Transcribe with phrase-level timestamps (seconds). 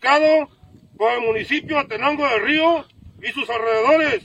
[0.00, 0.48] planificado
[0.96, 2.86] por el municipio Atenango del Río
[3.22, 4.24] y sus alrededores.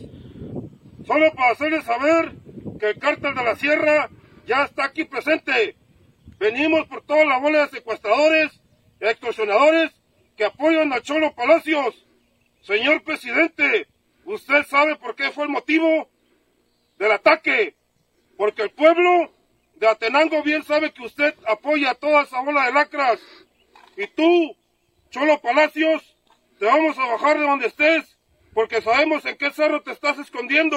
[1.05, 2.33] Solo para hacerles saber
[2.79, 4.09] que el cártel de la sierra
[4.47, 5.75] ya está aquí presente.
[6.39, 8.51] Venimos por toda la bola de secuestradores
[8.99, 9.91] extorsionadores
[10.35, 11.95] que apoyan a Cholo Palacios.
[12.61, 13.87] Señor presidente,
[14.25, 16.09] usted sabe por qué fue el motivo
[16.97, 17.75] del ataque.
[18.37, 19.31] Porque el pueblo
[19.75, 23.19] de Atenango bien sabe que usted apoya a toda esa bola de lacras.
[23.95, 24.57] Y tú,
[25.15, 26.03] Cholo Palacios,
[26.59, 28.17] te vamos a bajar de donde estés,
[28.53, 30.75] porque sabemos en qué cerro te estás escondiendo.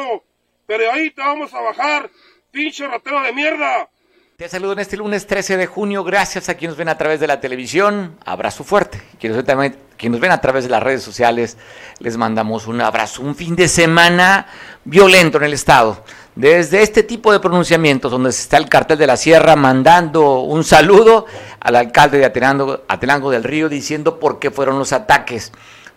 [0.64, 2.08] Pero ahí te vamos a bajar,
[2.52, 3.90] pinche ratero de mierda.
[4.36, 6.04] Te saludo en este lunes 13 de junio.
[6.04, 8.16] Gracias a quienes ven a través de la televisión.
[8.24, 9.02] Abrazo fuerte.
[9.18, 11.58] Quienes, quienes nos ven a través de las redes sociales,
[11.98, 13.22] les mandamos un abrazo.
[13.22, 14.46] Un fin de semana
[14.84, 16.04] violento en el Estado.
[16.38, 21.26] Desde este tipo de pronunciamientos, donde está el cartel de la Sierra mandando un saludo
[21.58, 25.50] al alcalde de Atenango, del Río diciendo por qué fueron los ataques.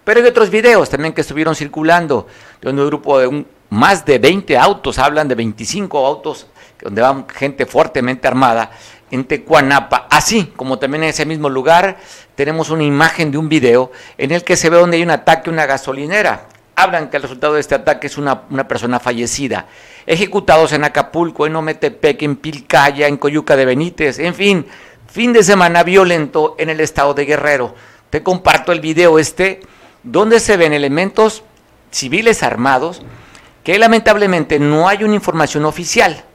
[0.03, 2.25] Pero hay otros videos también que estuvieron circulando,
[2.59, 6.47] donde un grupo de un, más de 20 autos, hablan de 25 autos
[6.81, 8.71] donde va gente fuertemente armada,
[9.11, 10.07] en Tecuanapa.
[10.09, 11.97] Así como también en ese mismo lugar
[12.33, 15.51] tenemos una imagen de un video en el que se ve donde hay un ataque
[15.51, 16.47] a una gasolinera.
[16.75, 19.67] Hablan que el resultado de este ataque es una, una persona fallecida.
[20.05, 24.65] Ejecutados en Acapulco, en Ometepec, en Pilcaya, en Coyuca de Benítez, en fin,
[25.07, 27.75] fin de semana violento en el estado de Guerrero.
[28.09, 29.59] Te comparto el video este,
[30.03, 31.43] donde se ven elementos
[31.91, 33.01] civiles armados
[33.63, 36.25] que lamentablemente no hay una información oficial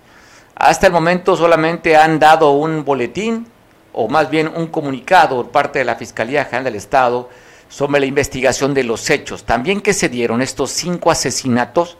[0.56, 3.46] hasta el momento solamente han dado un boletín,
[3.92, 7.28] o más bien un comunicado por parte de la Fiscalía General del Estado
[7.68, 9.44] sobre la investigación de los hechos.
[9.44, 11.98] También que se dieron estos cinco asesinatos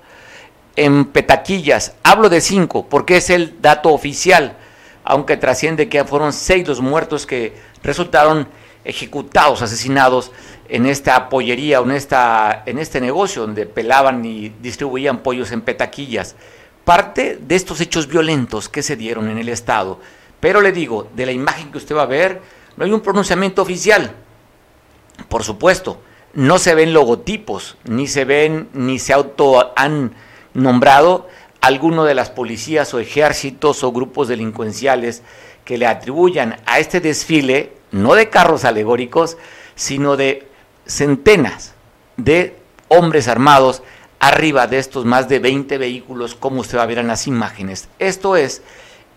[0.76, 1.94] en Petaquillas.
[2.02, 4.56] Hablo de cinco porque es el dato oficial,
[5.04, 8.48] aunque trasciende que fueron seis los muertos que resultaron
[8.84, 10.30] ejecutados, asesinados
[10.68, 16.36] en esta pollería en, esta, en este negocio donde pelaban y distribuían pollos en Petaquillas
[16.86, 19.98] parte de estos hechos violentos que se dieron en el Estado.
[20.38, 22.40] Pero le digo, de la imagen que usted va a ver,
[22.76, 24.14] no hay un pronunciamiento oficial.
[25.28, 26.00] Por supuesto,
[26.34, 30.14] no se ven logotipos, ni se ven, ni se auto han
[30.54, 31.28] nombrado
[31.60, 35.22] alguno de las policías o ejércitos o grupos delincuenciales
[35.64, 39.36] que le atribuyan a este desfile, no de carros alegóricos,
[39.74, 40.46] sino de
[40.86, 41.74] centenas
[42.16, 42.56] de
[42.88, 43.82] hombres armados
[44.20, 47.88] arriba de estos más de 20 vehículos, como usted va a ver en las imágenes.
[47.98, 48.62] Esto es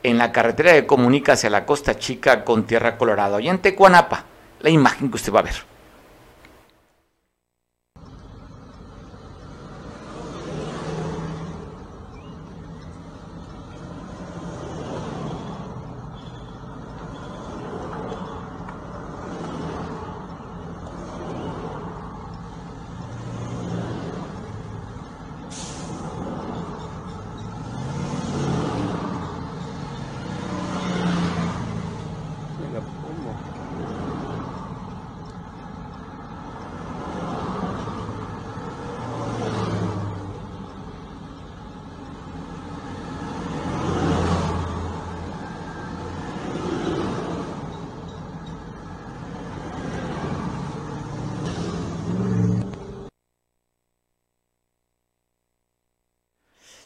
[0.03, 4.25] en la carretera que comunica hacia la Costa Chica con Tierra Colorado, y en Tecuanapa,
[4.59, 5.68] la imagen que usted va a ver.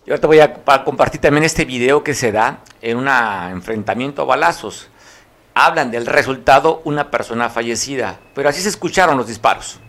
[0.05, 0.53] Yo te voy a,
[0.83, 4.89] compartir también este video que se da en un enfrentamiento a balazos.
[5.53, 9.79] Hablan del resultado una persona fallecida, pero así se escucharon los disparos.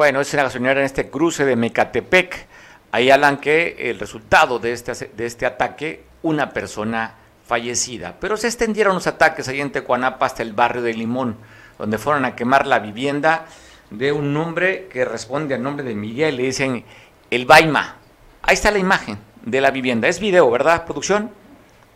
[0.00, 2.46] Bueno, es la gasolinera en este cruce de Mecatepec.
[2.90, 7.16] Ahí hablan que el resultado de este, de este ataque, una persona
[7.46, 8.16] fallecida.
[8.18, 11.36] Pero se extendieron los ataques ahí en Tecuanapa hasta el barrio de Limón,
[11.76, 13.44] donde fueron a quemar la vivienda
[13.90, 16.38] de un hombre que responde al nombre de Miguel.
[16.38, 16.82] Le dicen
[17.30, 17.96] el Baima.
[18.40, 20.08] Ahí está la imagen de la vivienda.
[20.08, 21.30] Es video, ¿verdad, producción?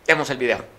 [0.07, 0.74] Vemos el video.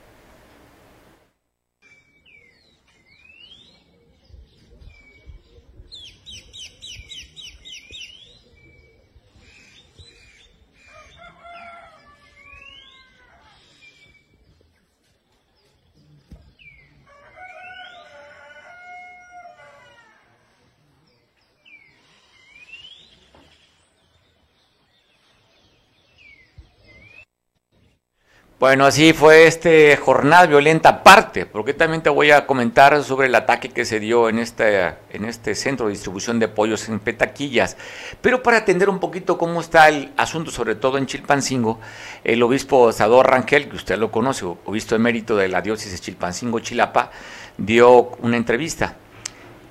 [28.58, 33.34] Bueno, así fue este jornada violenta aparte, porque también te voy a comentar sobre el
[33.34, 37.76] ataque que se dio en este, en este centro de distribución de pollos en Petaquillas.
[38.22, 41.78] Pero para atender un poquito cómo está el asunto, sobre todo en Chilpancingo,
[42.24, 47.10] el obispo Sador Rangel, que usted lo conoce, obispo emérito de la diócesis Chilpancingo Chilapa,
[47.58, 48.96] dio una entrevista.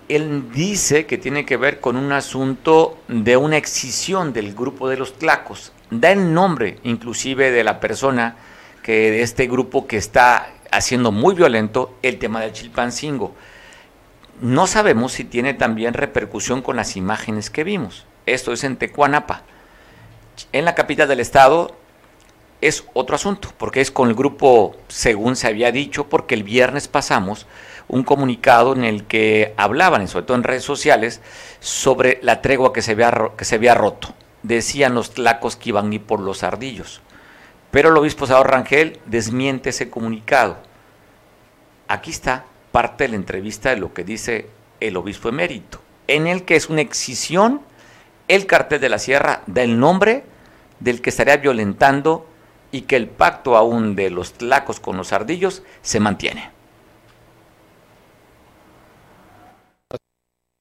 [0.08, 4.98] Él dice que tiene que ver con un asunto de una excisión del grupo de
[4.98, 5.74] los tlacos.
[5.90, 8.36] Da el nombre inclusive de la persona
[8.86, 13.34] que de este grupo que está haciendo muy violento el tema del Chilpancingo.
[14.42, 18.06] No sabemos si tiene también repercusión con las imágenes que vimos.
[18.28, 19.42] Esto es en Tecuanapa.
[20.52, 21.76] En la capital del estado
[22.62, 26.88] es otro asunto, porque es con el grupo, según se había dicho, porque el viernes
[26.88, 27.48] pasamos
[27.88, 31.22] un comunicado en el que hablaban, sobre todo en redes sociales,
[31.60, 34.14] sobre la tregua que se había, que se había roto.
[34.44, 37.02] Decían los tlacos que iban a ir por los ardillos.
[37.76, 40.56] Pero el obispo Salvador Rangel desmiente ese comunicado.
[41.90, 44.48] Aquí está parte de la entrevista de lo que dice
[44.80, 47.60] el obispo emérito, en el que es una excisión
[48.30, 50.24] el cartel de la sierra del nombre
[50.80, 52.26] del que estaría violentando
[52.72, 56.52] y que el pacto aún de los tlacos con los ardillos se mantiene.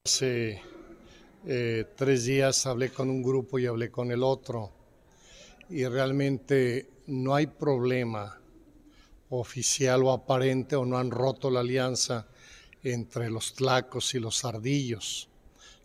[0.05, 0.61] Hace
[1.47, 4.73] eh, tres días hablé con un grupo y hablé con el otro
[5.71, 8.41] y realmente no hay problema
[9.29, 12.29] oficial o aparente o no han roto la alianza
[12.83, 15.29] entre los tlacos y los ardillos.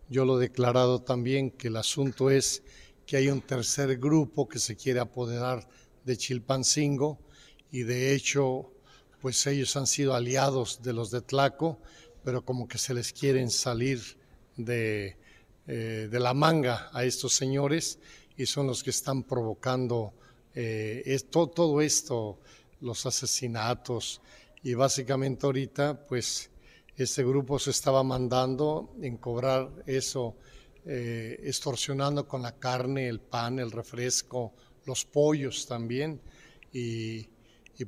[0.10, 2.63] Yo lo he declarado también que el asunto es
[3.06, 5.68] que hay un tercer grupo que se quiere apoderar
[6.04, 7.19] de Chilpancingo
[7.72, 8.72] y de hecho
[9.22, 11.80] pues ellos han sido aliados de los de Tlaco,
[12.24, 14.01] pero como que se les quieren salir
[14.56, 15.18] de,
[15.68, 18.00] eh, de la manga a estos señores
[18.38, 20.13] y son los que están provocando
[20.62, 22.40] eh, todo esto,
[22.82, 24.22] los asesinatos
[24.62, 26.50] y básicamente ahorita pues
[26.98, 30.36] este grupo se estaba mandando en cobrar eso,
[30.86, 34.54] eh, extorsionando con la carne, el pan, el refresco,
[34.86, 36.20] los pollos también
[36.74, 37.30] y,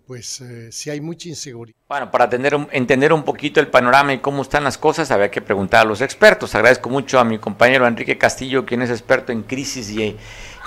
[0.07, 1.75] pues eh, si hay mucha inseguridad.
[1.89, 5.29] Bueno, para entender un, entender un poquito el panorama y cómo están las cosas, había
[5.29, 6.55] que preguntar a los expertos.
[6.55, 10.15] Agradezco mucho a mi compañero Enrique Castillo, quien es experto en crisis y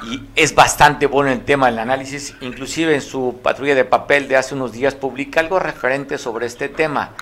[0.07, 4.37] y es bastante bueno el tema del análisis, inclusive en su patrulla de papel de
[4.37, 7.13] hace unos días publica algo referente sobre este tema.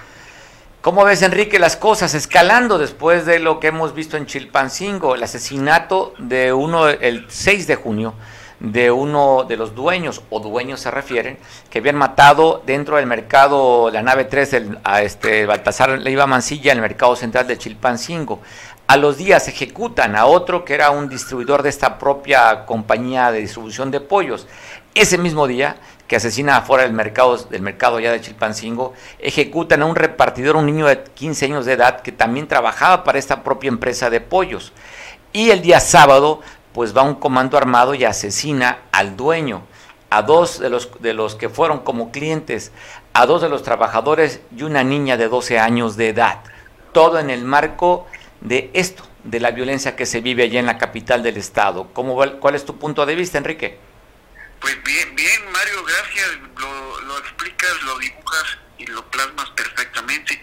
[0.81, 5.23] ¿Cómo ves, Enrique, las cosas escalando después de lo que hemos visto en Chilpancingo, el
[5.23, 8.15] asesinato de uno el 6 de junio
[8.62, 11.37] de uno de los dueños, o dueños se refieren,
[11.69, 16.71] que habían matado dentro del mercado, la nave 3 del, a este Baltasar Leiva Mancilla,
[16.71, 18.41] en el mercado central de Chilpancingo.
[18.87, 23.41] A los días ejecutan a otro que era un distribuidor de esta propia compañía de
[23.41, 24.47] distribución de pollos.
[24.95, 29.87] Ese mismo día que asesina afuera del mercado, del mercado ya de Chilpancingo, ejecutan a
[29.87, 33.69] un repartidor, un niño de 15 años de edad que también trabajaba para esta propia
[33.69, 34.73] empresa de pollos.
[35.33, 36.41] Y el día sábado,
[36.75, 39.62] pues va un comando armado y asesina al dueño,
[40.11, 42.73] a dos de los, de los que fueron como clientes,
[43.15, 46.41] a dos de los trabajadores y una niña de 12 años de edad.
[46.93, 48.07] Todo en el marco
[48.43, 51.93] de esto, de la violencia que se vive allí en la capital del estado.
[51.93, 53.79] ¿Cómo, ¿Cuál es tu punto de vista, Enrique?
[54.61, 56.29] Pues bien, bien, Mario, gracias.
[57.07, 60.35] Lo, explicas, lo dibujas y lo plasmas perfectamente.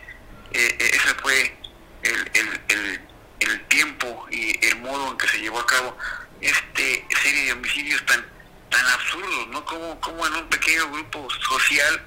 [0.51, 1.55] Eh, eh, ese fue
[2.03, 3.01] el, el,
[3.39, 5.95] el, tiempo y el modo en que se llevó a cabo
[6.41, 8.25] este serie de homicidios tan
[8.69, 9.63] tan absurdos, ¿no?
[9.65, 12.01] Como, como en un pequeño grupo social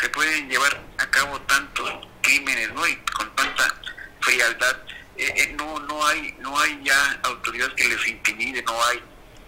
[0.00, 1.90] se pueden llevar a cabo tantos
[2.22, 2.86] crímenes, ¿no?
[2.86, 3.74] Y con tanta
[4.20, 4.76] frialdad
[5.18, 9.02] eh, eh, no no hay no hay ya autoridad que les intimide no hay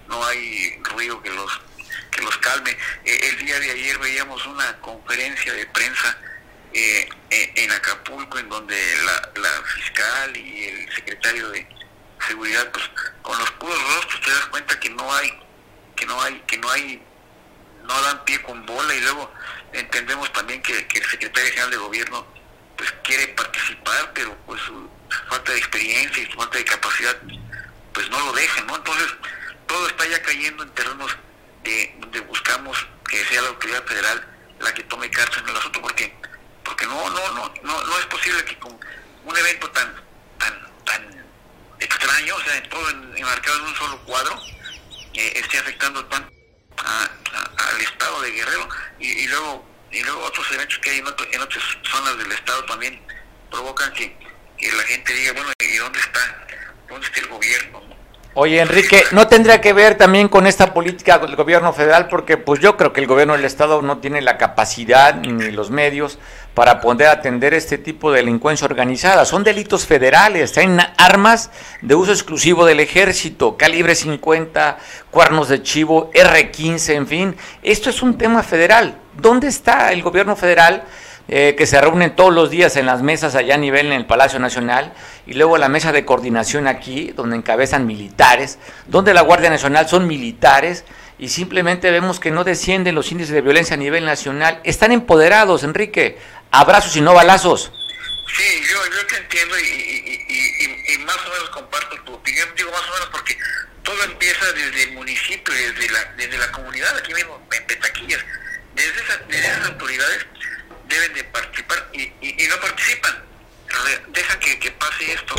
[0.08, 1.60] no hay ruido que los
[2.10, 2.70] que los calme.
[3.04, 6.16] Eh, el día de ayer veíamos una conferencia de prensa
[6.72, 11.66] en Acapulco en donde la, la, fiscal y el secretario de
[12.26, 12.84] seguridad, pues
[13.22, 15.32] con los puros rostros te das cuenta que no hay,
[15.96, 17.02] que no hay, que no hay,
[17.82, 18.94] no dan pie con bola.
[18.94, 19.32] Y luego
[19.72, 22.26] entendemos también que, el secretario general de gobierno
[22.76, 24.88] pues quiere participar, pero pues su,
[25.28, 27.16] falta de experiencia y falta de capacidad
[27.92, 28.76] pues no lo dejan, ¿no?
[28.76, 29.14] Entonces
[29.66, 31.16] todo está ya cayendo en terrenos
[31.64, 34.24] de donde buscamos que sea la autoridad federal
[34.60, 36.14] la que tome cartas en el asunto, porque
[36.64, 38.78] porque no no no no no es posible que con
[39.24, 39.94] un evento tan
[40.38, 41.24] tan tan
[41.80, 44.40] extraño, o sea, todo enmarcado en un solo cuadro,
[45.14, 46.32] eh, esté afectando tanto
[46.84, 51.64] al estado de Guerrero y, luego y luego otros eventos que hay en, en, otras
[51.90, 53.00] zonas del estado también
[53.50, 54.16] provocan que,
[54.58, 56.20] que la gente diga, bueno, ¿y dónde está?
[56.88, 57.88] ¿Dónde está el gobierno?
[58.34, 62.06] Oye, Enrique, ¿no tendría que ver también con esta política del gobierno federal?
[62.06, 65.70] Porque pues yo creo que el gobierno del Estado no tiene la capacidad ni los
[65.70, 66.20] medios
[66.54, 69.24] para poder atender este tipo de delincuencia organizada.
[69.24, 71.50] Son delitos federales, traen armas
[71.82, 74.78] de uso exclusivo del ejército, calibre 50,
[75.10, 77.36] cuernos de chivo, R15, en fin.
[77.64, 78.98] Esto es un tema federal.
[79.14, 80.84] ¿Dónde está el gobierno federal?
[81.30, 84.06] Eh, que se reúnen todos los días en las mesas allá a nivel en el
[84.06, 84.94] Palacio Nacional
[85.26, 90.06] y luego la mesa de coordinación aquí, donde encabezan militares, donde la Guardia Nacional son
[90.06, 90.87] militares
[91.18, 94.62] y simplemente vemos que no descienden los índices de violencia a nivel nacional.
[94.64, 96.18] Están empoderados, Enrique.
[96.50, 97.73] Abrazos y no balazos.
[98.35, 102.49] Sí, yo, yo te entiendo y, y, más o menos comparto tu opinión.
[102.56, 103.37] Digo más o menos porque
[103.82, 108.25] todo empieza desde el municipio, desde la, desde la comunidad, aquí mismo, en Petaquillas.
[108.75, 110.26] Desde esas autoridades
[110.88, 113.25] deben de participar y, y, no participan.
[114.09, 115.35] deja que, que, pase esto,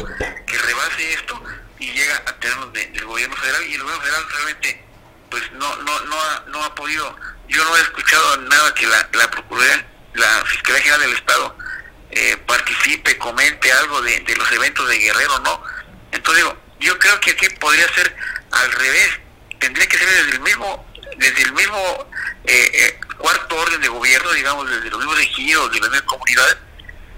[0.46, 1.44] que rebase esto
[1.80, 4.84] y llega a tenerlos del gobierno federal y el gobierno federal realmente
[5.30, 7.16] pues no no no ha, no ha podido
[7.48, 11.58] yo no he escuchado nada que la, la Procuraduría, la Fiscalía General del Estado
[12.12, 15.62] eh, participe, comente algo de, de, los eventos de Guerrero, ¿no?
[16.12, 18.16] Entonces digo, yo creo que aquí podría ser
[18.52, 19.20] al revés,
[19.60, 20.86] tendría que ser desde el mismo,
[21.18, 22.10] desde el mismo
[22.46, 26.58] eh, eh, cuarto orden de gobierno, digamos, desde los mismos ejidos, de las mismas comunidades,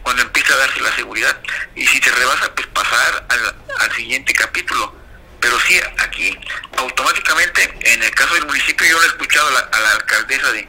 [0.03, 1.39] cuando empieza a darse la seguridad.
[1.75, 4.95] Y si se rebasa, pues pasar al, siguiente capítulo.
[5.39, 6.37] Pero sí, aquí,
[6.77, 10.67] automáticamente, en el caso del municipio, yo lo he escuchado a la, alcaldesa de,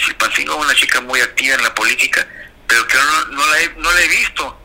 [0.00, 2.26] Silpancingo, una chica muy activa en la política,
[2.66, 4.60] pero que no, no, la, he, no la he visto,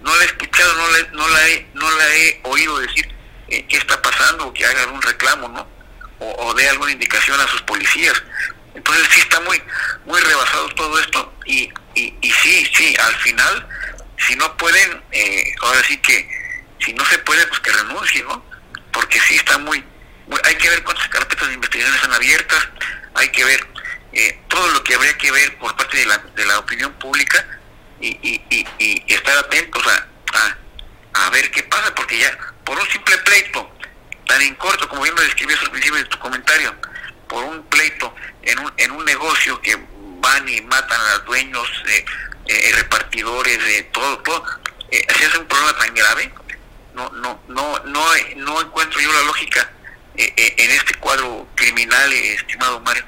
[0.00, 3.14] no la he escuchado, no la, no la, he, no la he oído decir
[3.48, 5.73] eh, qué está pasando o que haga algún reclamo, ¿no?
[6.20, 8.22] O, o dé alguna indicación a sus policías.
[8.74, 9.62] Entonces sí está muy,
[10.06, 13.68] muy rebasado todo esto y, y, y sí, sí, al final,
[14.18, 16.28] si no pueden, eh, ahora sí que,
[16.80, 18.44] si no se puede, pues que renuncien, ¿no?
[18.92, 19.84] Porque sí está muy,
[20.44, 22.68] hay que ver cuántas carpetas de investigación están abiertas,
[23.14, 23.66] hay que ver
[24.12, 27.44] eh, todo lo que habría que ver por parte de la, de la opinión pública
[28.00, 30.06] y, y, y, estar atentos a,
[30.38, 33.70] a, a, ver qué pasa, porque ya por un simple pleito
[34.26, 36.74] tan en corto, como bien lo describías al principio de tu comentario,
[37.28, 39.76] por un pleito en un, en un negocio que
[40.20, 42.04] van y matan a los dueños, eh,
[42.46, 44.44] eh, repartidores, de todo, todo,
[44.90, 46.32] eh, si es un problema tan grave,
[46.94, 48.04] no, no, no, no,
[48.36, 49.70] no encuentro yo la lógica
[50.16, 53.02] eh, en este cuadro criminal, estimado Mario.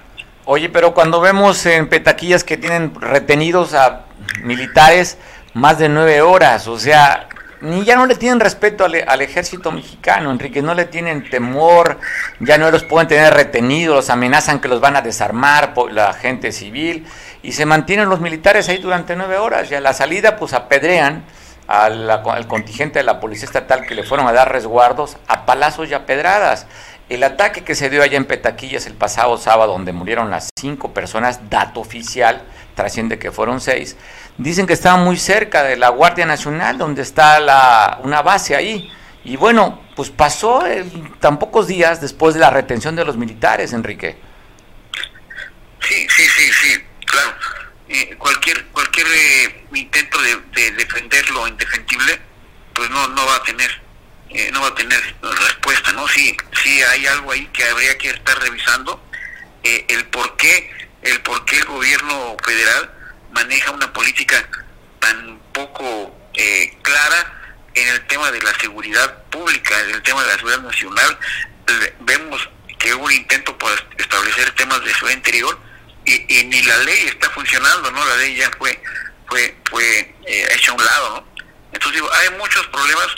[0.44, 4.06] Oye, pero cuando vemos en petaquillas que tienen retenidos a
[4.42, 5.18] militares
[5.54, 7.25] más de nueve horas, o sea,
[7.60, 11.98] ni ya no le tienen respeto al, ejército mexicano, Enrique, no le tienen temor,
[12.40, 16.12] ya no los pueden tener retenidos, los amenazan que los van a desarmar por la
[16.12, 17.06] gente civil
[17.42, 21.25] y se mantienen los militares ahí durante nueve horas y a la salida pues apedrean
[21.66, 25.94] al, contingente de la policía estatal que le fueron a dar resguardos a palazos y
[25.94, 26.66] a pedradas.
[27.08, 30.92] El ataque que se dio allá en Petaquillas el pasado sábado, donde murieron las cinco
[30.92, 32.42] personas, dato oficial,
[32.75, 33.96] trasciende que fueron seis,
[34.38, 38.90] dicen que estaba muy cerca de la Guardia Nacional, donde está la, una base ahí.
[39.24, 40.62] Y bueno, pues pasó
[41.20, 44.16] tan pocos días después de la retención de los militares, Enrique.
[45.80, 47.34] Sí, sí, sí, sí, claro.
[47.88, 52.20] Eh, cualquier cualquier eh, intento de, de, defender lo indefendible,
[52.74, 53.70] pues no, no va a tener
[54.30, 56.06] eh, no va a tener respuesta, ¿no?
[56.08, 59.00] Sí, sí hay algo ahí que habría que estar revisando,
[59.62, 60.70] el por qué
[61.02, 62.95] el por qué el gobierno federal
[63.36, 64.48] maneja una política
[64.98, 67.20] tan poco eh, clara
[67.74, 71.18] en el tema de la seguridad pública, en el tema de la seguridad nacional.
[72.00, 75.58] Vemos que hubo un intento por establecer temas de seguridad interior
[76.06, 78.04] y, ni la ley está funcionando, ¿no?
[78.06, 78.80] La ley ya fue
[79.28, 81.44] fue fue eh, hecha a un lado, ¿no?
[81.72, 83.08] Entonces digo, hay muchos problemas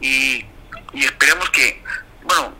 [0.00, 0.46] y,
[0.94, 1.82] y esperemos que,
[2.22, 2.56] bueno,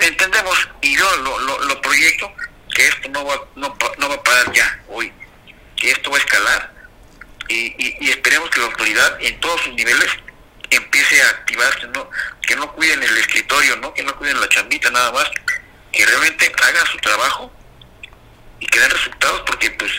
[0.00, 2.32] entendemos y yo lo, lo, lo proyecto
[2.74, 5.12] que esto no va, no, no va a parar ya hoy,
[5.78, 6.72] que esto va a escalar
[7.48, 10.08] y, y, esperemos que la autoridad en todos sus niveles
[10.70, 12.10] empiece a activarse, ¿no?
[12.42, 13.94] que no cuiden el escritorio, ¿no?
[13.94, 15.30] que no cuiden la chambita nada más,
[15.92, 17.50] que realmente hagan su trabajo
[18.60, 19.92] y que den resultados porque pues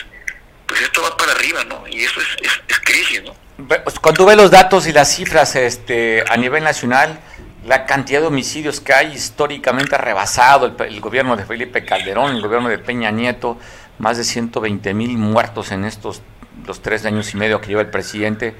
[0.70, 1.82] pues esto va para arriba, ¿no?
[1.88, 3.34] Y eso es, es, crisis, ¿no?
[3.66, 7.18] Pues, cuando ve los datos y las cifras este, a nivel nacional,
[7.66, 12.36] la cantidad de homicidios que hay históricamente ha rebasado el, el, gobierno de Felipe Calderón,
[12.36, 13.58] el gobierno de Peña Nieto,
[14.00, 16.22] más de 120 mil muertos en estos
[16.66, 18.54] los tres años y medio que lleva el presidente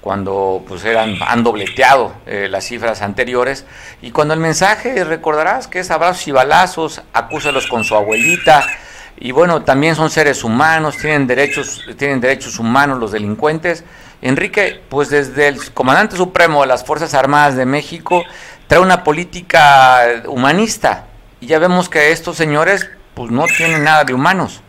[0.00, 3.66] cuando pues eran han dobleteado eh, las cifras anteriores.
[4.02, 8.64] Y cuando el mensaje recordarás que es abrazos y balazos acúsalos con su abuelita.
[9.18, 13.84] Y bueno también son seres humanos tienen derechos tienen derechos humanos los delincuentes.
[14.22, 18.24] Enrique pues desde el comandante supremo de las fuerzas armadas de México
[18.66, 21.06] trae una política humanista.
[21.40, 24.62] Y ya vemos que estos señores pues no tienen nada de humanos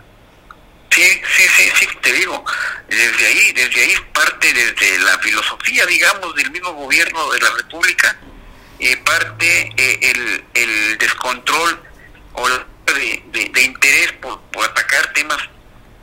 [0.97, 2.43] Sí, sí, sí, sí, te digo,
[2.87, 8.17] desde ahí, desde ahí parte desde la filosofía, digamos, del mismo gobierno de la República,
[8.79, 11.83] eh, parte eh, el, el, descontrol
[12.33, 15.37] o de, de, interés por, por, atacar temas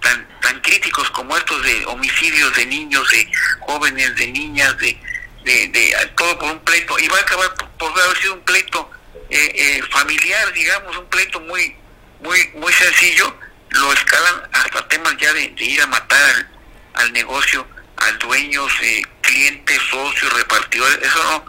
[0.01, 3.29] tan, tan críticos como estos de homicidios de niños, de
[3.63, 4.97] jóvenes, de niñas, de,
[5.43, 8.89] de, todo por un pleito, y va a acabar por, haber sido un pleito
[9.29, 11.75] eh, familiar, digamos, un pleito muy,
[12.21, 13.37] muy, muy sencillo,
[13.75, 16.49] lo escalan hasta temas ya de, ir a matar
[16.95, 17.66] al, negocio,
[17.97, 21.45] al dueño, eh, clientes, socios, repartidores, eso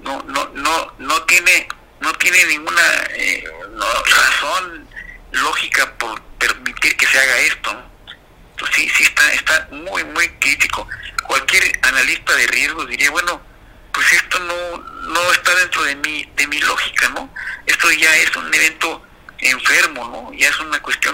[0.00, 1.68] no, no, no, no, no tiene,
[2.00, 3.44] no tiene ninguna eh,
[4.06, 4.88] razón
[5.32, 7.90] lógica por permitir que se haga esto.
[8.50, 10.86] Entonces sí, sí está, está muy, muy crítico.
[11.26, 13.40] Cualquier analista de riesgos diría, bueno,
[13.92, 17.32] pues esto no, no está dentro de mi, de mi lógica, ¿no?
[17.66, 19.02] Esto ya es un evento
[19.38, 20.38] enfermo, ¿no?
[20.38, 21.13] Ya es una cuestión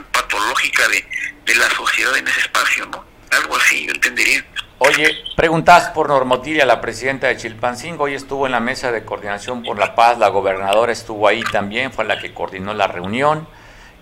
[0.69, 3.05] de, la sociedad en ese espacio, ¿no?
[3.31, 4.44] Algo así, yo entendería.
[4.79, 9.62] Oye, preguntas por Normotilia, la presidenta de Chilpancingo, hoy estuvo en la mesa de coordinación
[9.62, 13.46] por la paz, la gobernadora estuvo ahí también, fue la que coordinó la reunión,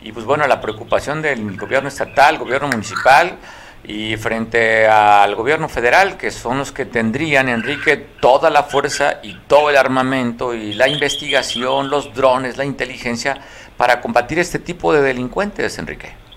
[0.02, 3.38] y pues bueno, la preocupación del gobierno estatal, gobierno municipal,
[3.84, 9.34] y frente al gobierno federal, que son los que tendrían, Enrique, toda la fuerza y
[9.46, 13.40] todo el armamento y la investigación, los drones, la inteligencia
[13.76, 16.27] para combatir este tipo de delincuentes, Enrique.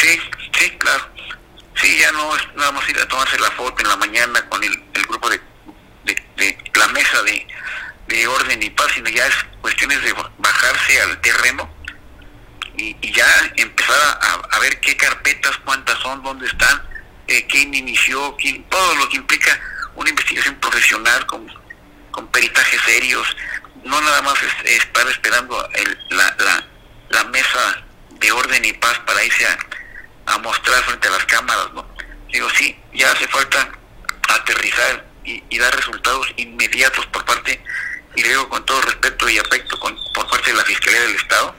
[0.00, 0.20] Sí,
[0.58, 1.08] sí, claro.
[1.76, 4.62] Sí, ya no es nada más ir a tomarse la foto en la mañana con
[4.62, 4.72] el,
[5.08, 5.40] grupo de,
[6.04, 7.46] de, la mesa de,
[8.08, 11.74] de orden y paz, sino ya es cuestiones de bajarse al terreno
[12.76, 13.26] y, ya
[13.56, 16.82] empezar a, a, ver qué carpetas, cuántas son, dónde están,
[17.26, 19.58] eh, quién inició, quién, todo lo que implica
[19.94, 21.46] una investigación profesional con,
[22.10, 23.36] con peritajes serios,
[23.84, 25.68] no nada más es, estar esperando
[26.10, 26.66] la, la,
[27.10, 29.58] la, mesa de orden y paz para irse a,
[30.38, 31.86] mostrar frente a las cámaras, ¿no?
[32.32, 33.68] Digo, sí, ya hace falta
[34.28, 37.62] aterrizar y, dar resultados inmediatos por parte,
[38.14, 41.14] y le digo con todo respeto y afecto con, por parte de la Fiscalía del
[41.16, 41.54] Estado,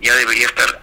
[0.00, 0.80] ya debería estar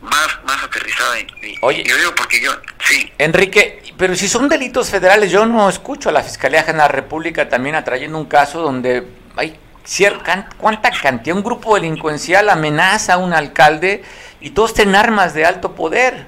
[0.00, 1.18] más más aterrizada.
[1.18, 2.52] Y, Oye, yo digo porque yo,
[2.84, 3.12] sí.
[3.18, 7.02] Enrique, pero si son delitos federales, yo no escucho a la Fiscalía General de la
[7.02, 9.58] República también atrayendo un caso donde hay
[10.58, 14.02] cuánta cantidad, un grupo delincuencial amenaza a un alcalde
[14.40, 16.26] y todos tienen armas de alto poder.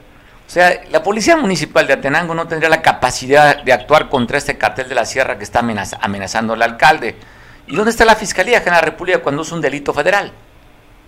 [0.48, 4.56] O sea, la policía municipal de Atenango no tendría la capacidad de actuar contra este
[4.56, 7.16] cartel de la sierra que está amenazando al alcalde.
[7.66, 10.32] ¿Y dónde está la Fiscalía General de la República cuando es un delito federal?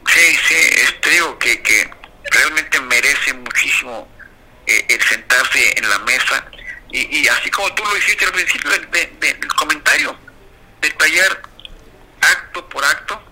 [0.07, 1.91] Sí, sí, es, digo que, que
[2.31, 4.07] realmente merece muchísimo
[4.67, 6.45] eh, el sentarse en la mesa
[6.93, 10.17] y, así como tú lo hiciste al principio del comentario,
[10.83, 11.41] detallar
[12.21, 13.23] acto por acto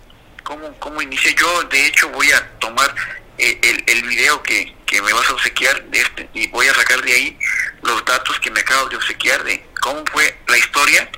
[0.43, 1.35] cómo, cómo inicié.
[1.35, 2.95] Yo, de hecho, voy a tomar
[3.37, 6.75] eh, el, el video que, que me vas a obsequiar de este y voy a
[6.75, 7.39] sacar de ahí
[7.83, 11.09] los datos que me acabo de obsequiar de cómo fue la historia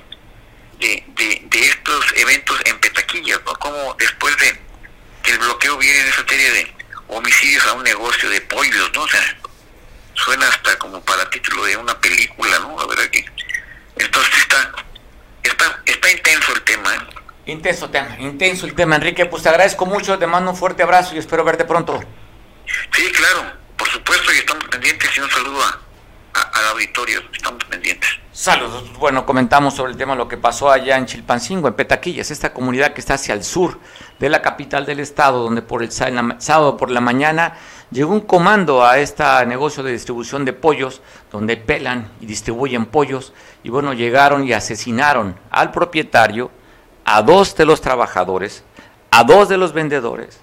[0.77, 3.53] de, de, estos eventos en Petaquillas, ¿no?
[3.53, 4.59] Cómo después de
[5.23, 6.75] que el bloqueo viene en esa serie de
[7.07, 9.03] homicidios a un negocio de pollos, ¿no?
[9.03, 9.37] O sea,
[10.15, 12.75] suena hasta como para título de una película, ¿no?
[12.77, 13.23] La verdad que...
[13.97, 14.71] Entonces está,
[15.43, 16.99] está, está intenso el tema, ¿eh?
[17.45, 19.25] Intenso tema, intenso el tema, Enrique.
[19.25, 21.99] Pues te agradezco mucho, te mando un fuerte abrazo y espero verte pronto.
[22.93, 25.59] Sí, claro, por supuesto, y estamos pendientes y un saludo
[26.33, 28.11] al auditorio, estamos pendientes.
[28.31, 28.95] Saludos.
[28.99, 32.93] Bueno, comentamos sobre el tema lo que pasó allá en Chilpancingo, en Petaquillas, esta comunidad
[32.93, 33.79] que está hacia el sur
[34.19, 37.57] de la capital del estado, donde por el sábado por la mañana
[37.89, 43.33] llegó un comando a este negocio de distribución de pollos, donde pelan y distribuyen pollos,
[43.63, 46.51] y bueno, llegaron y asesinaron al propietario,
[47.03, 48.63] a dos de los trabajadores,
[49.09, 50.39] a dos de los vendedores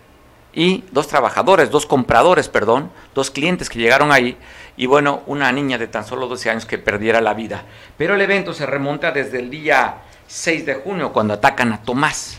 [0.52, 4.36] y dos trabajadores, dos compradores, perdón, dos clientes que llegaron ahí
[4.76, 7.64] y bueno, una niña de tan solo 12 años que perdiera la vida.
[7.96, 9.96] Pero el evento se remonta desde el día
[10.28, 12.38] 6 de junio, cuando atacan a Tomás.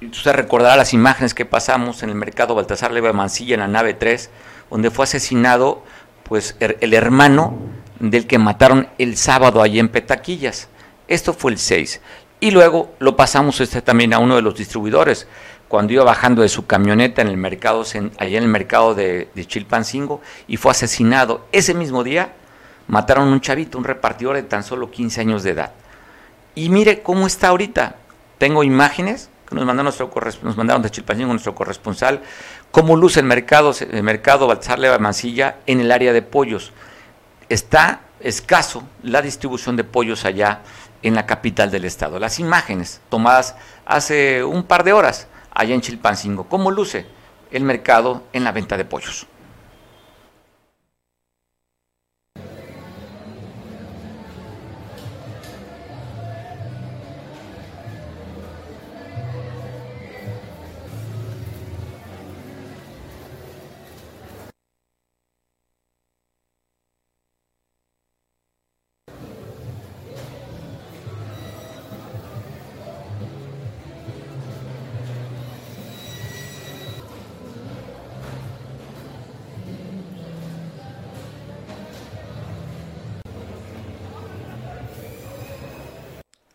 [0.00, 3.92] Usted recordará las imágenes que pasamos en el mercado Baltasar Leva Mancilla, en la nave
[3.92, 4.30] 3,
[4.70, 5.84] donde fue asesinado
[6.22, 7.58] pues, el hermano
[7.98, 10.68] del que mataron el sábado allí en Petaquillas.
[11.06, 12.00] Esto fue el 6.
[12.40, 15.28] Y luego lo pasamos este también a uno de los distribuidores,
[15.70, 17.84] cuando iba bajando de su camioneta en el mercado,
[18.18, 21.46] allá en el mercado de, Chilpancingo, y fue asesinado.
[21.52, 22.32] Ese mismo día
[22.88, 25.70] mataron a un chavito, un repartidor de tan solo 15 años de edad.
[26.56, 27.94] Y mire cómo está ahorita.
[28.38, 30.10] Tengo imágenes que nos mandaron, nuestro,
[30.42, 32.20] nos mandaron de Chilpancingo nuestro corresponsal,
[32.72, 36.72] cómo luce el mercado, el mercado Baltasar Leva Mancilla en el área de pollos.
[37.48, 40.62] Está escaso la distribución de pollos allá
[41.04, 42.18] en la capital del estado.
[42.18, 43.54] Las imágenes tomadas
[43.86, 45.28] hace un par de horas
[45.60, 46.44] allá en Chilpancingo.
[46.44, 47.06] ¿Cómo luce
[47.50, 49.26] el mercado en la venta de pollos?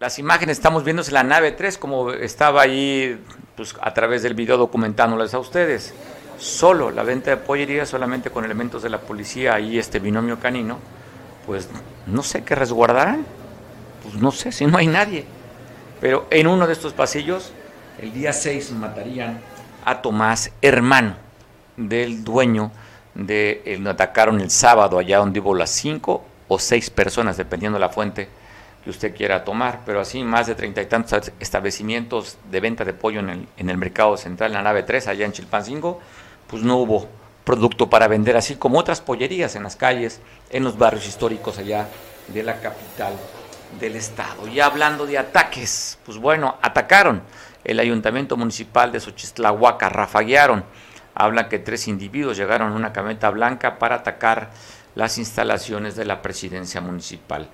[0.06, 3.20] Las imágenes estamos viendo la nave 3, como estaba ahí
[3.56, 5.96] pues, a través del video documentándoles a ustedes.
[6.38, 10.78] Solo la venta de pollería, solamente con elementos de la policía y este binomio canino,
[11.48, 11.70] pues
[12.06, 13.26] no sé qué resguardarán.
[14.04, 15.26] Pues no sé si no hay nadie.
[16.00, 17.52] Pero en uno de estos pasillos,
[18.00, 19.42] el día 6 matarían
[19.86, 21.16] a Tomás, hermano
[21.78, 22.72] del dueño
[23.16, 27.82] de el atacaron el sábado allá donde hubo las cinco o seis personas, dependiendo de
[27.82, 28.30] la fuente
[28.86, 32.94] que usted quiera tomar, pero así más de treinta y tantos establecimientos de venta de
[32.94, 36.00] pollo en el, mercado central, en la nave 3, allá en Chilpancingo,
[36.46, 37.10] pues no hubo
[37.44, 40.22] producto para vender, así como otras pollerías en las calles,
[40.52, 41.88] en los barrios históricos allá
[42.28, 43.14] de la capital
[43.80, 44.48] del estado.
[44.48, 47.24] Y hablando de ataques, pues bueno, atacaron.
[47.64, 50.64] El ayuntamiento municipal de Xochistlahuaca, rafaguearon,
[51.16, 54.52] hablan que tres individuos llegaron en una camioneta blanca para atacar
[54.94, 57.50] las instalaciones de la presidencia municipal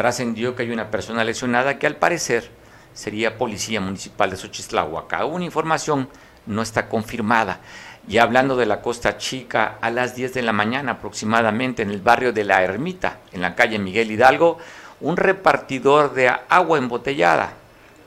[0.00, 2.48] trascendió que hay una persona lesionada que al parecer
[2.94, 5.26] sería policía municipal de Xochislahuaca.
[5.26, 6.08] Una información
[6.46, 7.60] no está confirmada.
[8.08, 12.00] Y hablando de la Costa Chica, a las 10 de la mañana aproximadamente en el
[12.00, 14.56] barrio de La Ermita, en la calle Miguel Hidalgo,
[15.02, 17.52] un repartidor de agua embotellada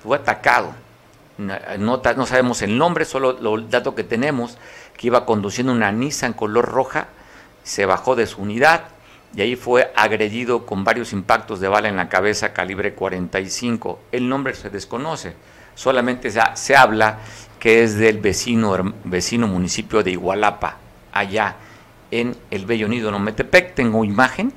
[0.02, 0.74] fue atacado.
[1.38, 4.58] No, no sabemos el nombre, solo el dato que tenemos,
[4.98, 7.10] que iba conduciendo una Nissan color roja,
[7.64, 8.86] se bajó de su unidad,
[9.36, 14.00] y ahí fue agredido con varios impactos de bala en la cabeza calibre 45.
[14.12, 15.34] El nombre se desconoce,
[15.74, 17.20] solamente se, habla
[17.60, 20.78] que es del vecino, vecino municipio de Igualapa,
[21.12, 21.56] allá
[22.12, 23.74] en el Bello Nido Nometepec.
[23.74, 24.54] Tengo imagen,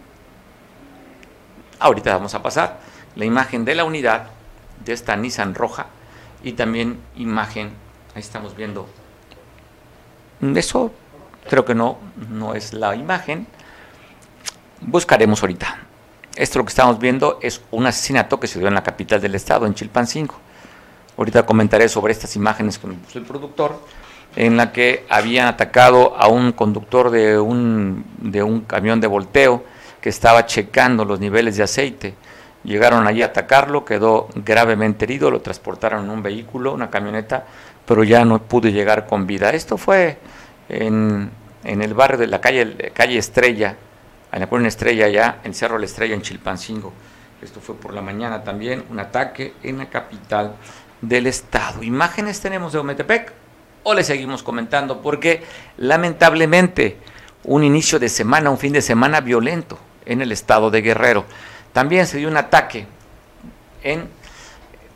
[1.78, 2.80] ahorita vamos a pasar,
[3.14, 4.28] la imagen de la unidad
[4.84, 5.86] de esta Nissan roja
[6.44, 7.70] y también imagen,
[8.14, 8.86] ahí estamos viendo,
[10.54, 10.92] eso
[11.48, 11.96] creo que no,
[12.28, 13.46] no es la imagen,
[14.80, 15.78] buscaremos ahorita.
[16.36, 19.34] Esto lo que estamos viendo es un asesinato que se dio en la capital del
[19.34, 20.34] estado, en Chilpancingo.
[21.16, 23.80] Ahorita comentaré sobre estas imágenes que me puso el productor,
[24.36, 29.64] en la que habían atacado a un conductor de un, de un camión de volteo
[30.00, 32.14] que estaba checando los niveles de aceite.
[32.64, 37.46] Llegaron allí a atacarlo, quedó gravemente herido, lo transportaron en un vehículo, una camioneta,
[37.86, 39.50] pero ya no pudo llegar con vida.
[39.50, 40.18] Esto fue
[40.68, 41.30] en,
[41.64, 43.76] en el barrio de la calle, calle Estrella,
[44.32, 46.92] la una estrella ya, en Cerro La Estrella, en Chilpancingo.
[47.42, 50.54] Esto fue por la mañana también, un ataque en la capital
[51.00, 51.82] del estado.
[51.82, 53.32] ¿Imágenes tenemos de Ometepec?
[53.82, 55.00] ¿O le seguimos comentando?
[55.00, 55.44] Porque
[55.78, 56.98] lamentablemente
[57.44, 61.24] un inicio de semana, un fin de semana violento en el estado de Guerrero.
[61.72, 62.86] También se dio un ataque
[63.82, 64.08] en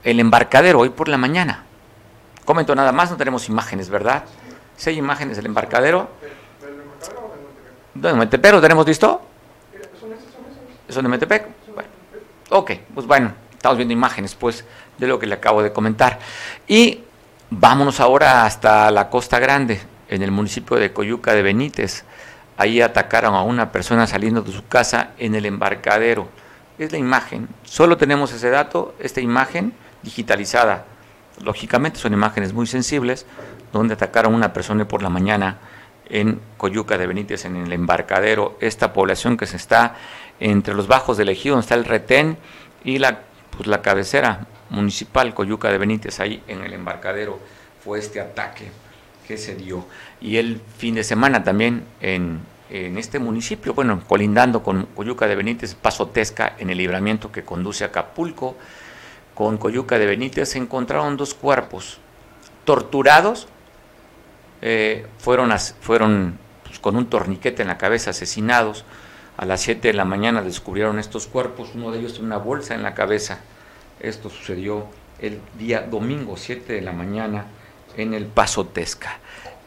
[0.03, 1.65] el embarcadero hoy por la mañana.
[2.45, 4.25] Comento nada más, no tenemos imágenes, ¿verdad?
[4.77, 6.11] Si hay imágenes del embarcadero.
[7.95, 9.23] ¿De Metepec lo tenemos listo?
[10.89, 11.47] ¿Son de Metepec?
[11.75, 11.89] Bueno.
[12.51, 14.65] Ok, pues bueno, estamos viendo imágenes pues
[14.99, 16.19] de lo que le acabo de comentar.
[16.67, 17.01] Y
[17.51, 22.05] vámonos ahora hasta la Costa Grande, en el municipio de Coyuca de Benítez.
[22.57, 26.29] Ahí atacaron a una persona saliendo de su casa en el embarcadero.
[26.79, 27.49] Es la imagen.
[27.65, 29.73] Solo tenemos ese dato, esta imagen
[30.03, 30.85] digitalizada.
[31.43, 33.27] Lógicamente son imágenes muy sensibles,
[33.73, 35.59] donde atacaron a una persona por la mañana
[36.11, 39.97] en Coyuca de Benítez, en el embarcadero, esta población que se está
[40.41, 42.37] entre los bajos del ejido, donde está el retén
[42.85, 47.39] y la, pues la cabecera municipal Coyuca de Benítez, ahí en el embarcadero
[47.85, 48.71] fue este ataque
[49.27, 49.87] que se dio.
[50.21, 55.37] Y el fin de semana también en, en este municipio, bueno, colindando con Coyuca de
[55.37, 58.57] Benítez, Pasotesca, en el libramiento que conduce a Acapulco,
[59.35, 61.99] con Coyuca de Benítez, se encontraron dos cuerpos
[62.65, 63.49] torturados,
[64.63, 68.85] eh, fueron, fueron pues, con un torniquete en la cabeza asesinados.
[69.37, 72.75] A las 7 de la mañana descubrieron estos cuerpos, uno de ellos tiene una bolsa
[72.75, 73.41] en la cabeza.
[74.01, 74.87] Esto sucedió
[75.19, 77.47] el día domingo, 7 de la mañana,
[77.97, 79.19] en el Paso Tesca.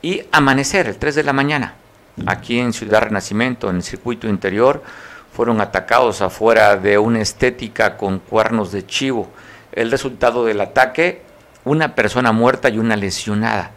[0.01, 1.75] Y amanecer, el 3 de la mañana,
[2.25, 4.83] aquí en Ciudad Renacimiento, en el circuito interior,
[5.33, 9.29] fueron atacados afuera de una estética con cuernos de chivo.
[9.71, 11.23] El resultado del ataque,
[11.65, 13.71] una persona muerta y una lesionada.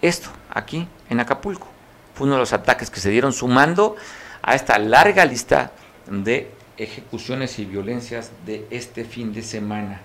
[0.00, 1.66] Esto aquí en Acapulco.
[2.14, 3.96] Fue uno de los ataques que se dieron sumando
[4.42, 5.72] a esta larga lista
[6.06, 10.00] de ejecuciones y violencias de este fin de semana.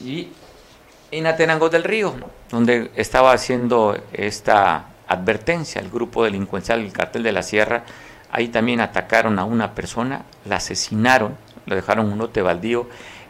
[0.00, 0.28] Y
[1.10, 2.14] en Atenango del Río,
[2.50, 7.84] donde estaba haciendo esta advertencia el grupo delincuencial del cartel de la Sierra,
[8.30, 12.88] ahí también atacaron a una persona, la asesinaron, lo dejaron un lote baldío,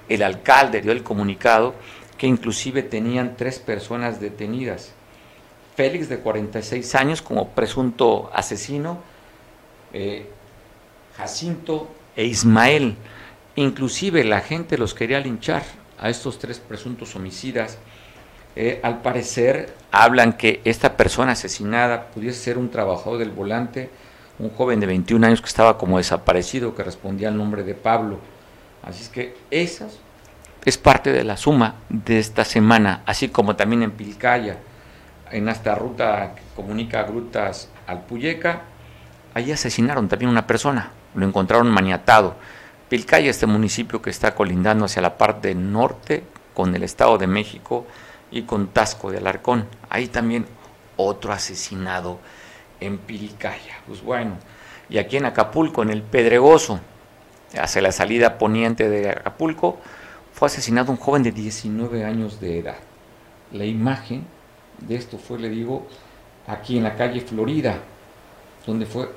[0.09, 1.75] el alcalde dio el comunicado
[2.19, 4.93] que inclusive tenían tres personas detenidas.
[5.75, 8.99] Félix, de 46 años, como presunto asesino,
[9.93, 10.29] eh,
[11.17, 12.97] Jacinto e Ismael.
[13.57, 15.63] Inclusive la gente los quería linchar
[15.99, 17.79] a estos tres presuntos homicidas.
[18.57, 23.91] Eh, al parecer hablan que esta persona asesinada pudiese ser un trabajador del volante,
[24.39, 28.19] un joven de 21 años que estaba como desaparecido, que respondía al nombre de Pablo.
[28.83, 29.99] Así es que esas
[30.65, 34.59] es parte de la suma de esta semana, así como también en Pilcaya,
[35.31, 38.63] en esta ruta que comunica Grutas al Puyeca,
[39.33, 42.35] Allí asesinaron también una persona, lo encontraron maniatado.
[42.89, 47.87] Pilcaya, este municipio que está colindando hacia la parte norte con el Estado de México
[48.33, 49.69] y con Tasco de Alarcón.
[49.89, 50.47] Ahí también
[50.97, 52.19] otro asesinado
[52.81, 53.79] en Pilcaya.
[53.87, 54.37] Pues bueno,
[54.89, 56.81] y aquí en Acapulco, en el Pedregoso,
[57.57, 59.79] hacia la salida poniente de Acapulco,
[60.33, 62.79] fue asesinado un joven de 19 años de edad.
[63.53, 64.25] La imagen
[64.81, 65.87] de esto fue, le digo,
[66.47, 67.79] aquí en la calle Florida,
[68.67, 69.11] donde fue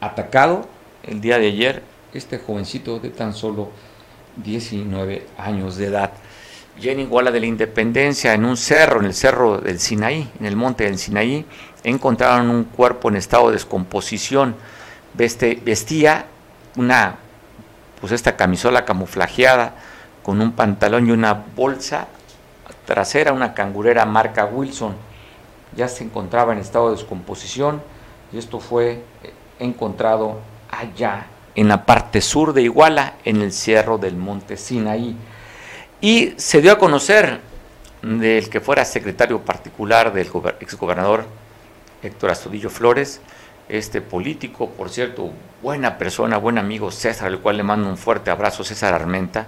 [0.00, 0.66] atacado
[1.02, 3.70] el día de ayer este jovencito de tan solo
[4.36, 6.12] 19 años de edad.
[6.80, 10.46] Y en Iguala de la Independencia, en un cerro, en el cerro del Sinaí, en
[10.46, 11.44] el monte del Sinaí,
[11.82, 14.54] encontraron un cuerpo en estado de descomposición.
[15.14, 16.26] vestía
[16.76, 17.16] una,
[18.00, 19.74] pues esta camisola camuflajeada
[20.22, 22.06] con un pantalón y una bolsa
[22.84, 24.96] trasera, una cangurera marca Wilson.
[25.76, 27.82] Ya se encontraba en estado de descomposición
[28.32, 30.38] y esto fue eh, encontrado
[30.70, 35.16] allá en la parte sur de Iguala, en el Cerro del Monte Sinaí.
[36.00, 37.40] Y se dio a conocer
[38.02, 41.24] del que fuera secretario particular del exgobernador
[42.02, 43.20] Héctor Astudillo Flores,
[43.68, 48.30] este político, por cierto, buena persona, buen amigo César, al cual le mando un fuerte
[48.30, 49.46] abrazo, César Armenta,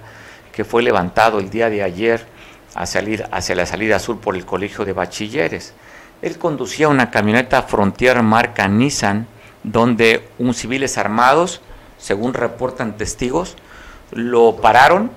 [0.52, 2.26] que fue levantado el día de ayer
[2.74, 5.74] hacia la salida sur por el Colegio de Bachilleres.
[6.22, 9.26] Él conducía una camioneta Frontier marca Nissan,
[9.62, 11.60] donde un civiles armados,
[11.98, 13.56] según reportan testigos,
[14.12, 15.10] lo pararon,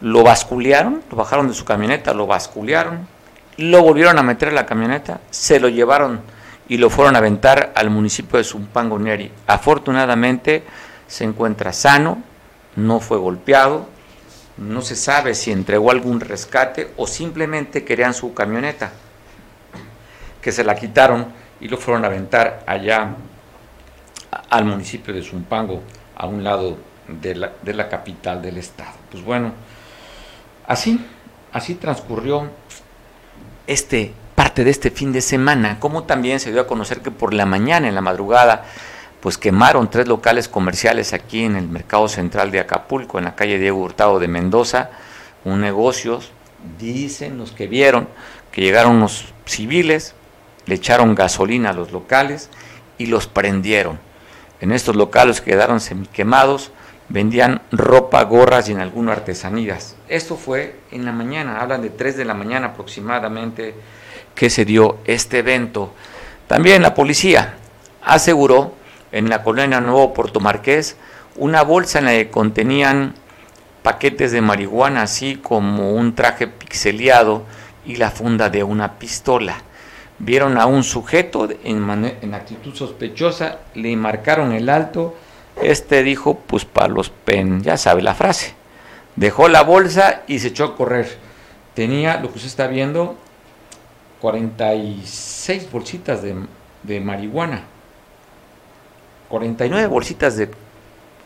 [0.00, 3.06] lo basculearon, lo bajaron de su camioneta, lo basculearon,
[3.56, 6.20] lo volvieron a meter en la camioneta, se lo llevaron
[6.68, 8.98] y lo fueron a aventar al municipio de Zumpango.
[9.46, 10.64] Afortunadamente
[11.06, 12.22] se encuentra sano,
[12.76, 13.88] no fue golpeado,
[14.58, 18.90] no se sabe si entregó algún rescate o simplemente querían su camioneta,
[20.42, 21.26] que se la quitaron
[21.60, 23.14] y lo fueron a aventar allá
[24.50, 25.82] al municipio de Zumpango,
[26.16, 28.92] a un lado de la, de la capital del estado.
[29.10, 29.52] Pues bueno,
[30.66, 31.04] así,
[31.52, 32.50] así transcurrió
[33.66, 37.34] este parte de este fin de semana, como también se dio a conocer que por
[37.34, 38.64] la mañana, en la madrugada,
[39.20, 43.58] pues quemaron tres locales comerciales aquí en el mercado central de Acapulco, en la calle
[43.58, 44.90] Diego Hurtado de Mendoza,
[45.44, 46.20] un negocio,
[46.78, 48.08] dicen los que vieron,
[48.52, 50.14] que llegaron unos civiles,
[50.66, 52.50] le echaron gasolina a los locales
[52.98, 53.98] y los prendieron.
[54.60, 55.80] En estos locales que quedaron
[56.12, 56.72] quemados,
[57.08, 59.96] vendían ropa, gorras y en algunas artesanías.
[60.08, 63.74] Esto fue en la mañana, hablan de 3 de la mañana aproximadamente
[64.34, 65.94] que se dio este evento.
[66.46, 67.54] También la policía
[68.02, 68.74] aseguró
[69.12, 70.96] en la colonia Nuevo Puerto Marqués
[71.36, 73.14] una bolsa en la que contenían
[73.82, 77.44] paquetes de marihuana, así como un traje pixeleado
[77.86, 79.62] y la funda de una pistola
[80.18, 85.14] vieron a un sujeto en, actitud sospechosa, le marcaron el alto,
[85.62, 88.54] este dijo, pues para los pen, ya sabe la frase,
[89.16, 91.18] Dejó la bolsa y se echó a correr.
[91.74, 93.16] Tenía, lo que usted está viendo,
[94.20, 97.64] 46 bolsitas de marihuana.
[99.28, 100.50] 49 bolsitas de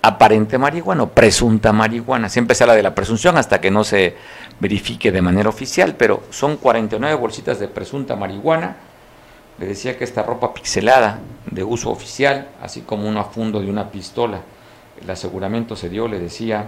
[0.03, 2.29] aparente marihuana o presunta marihuana.
[2.29, 4.17] Siempre se habla de la presunción hasta que no se
[4.59, 8.77] verifique de manera oficial, pero son 49 bolsitas de presunta marihuana.
[9.59, 13.91] Le decía que esta ropa pixelada de uso oficial, así como un afundo de una
[13.91, 14.41] pistola.
[15.01, 16.67] El aseguramiento se dio, le decía,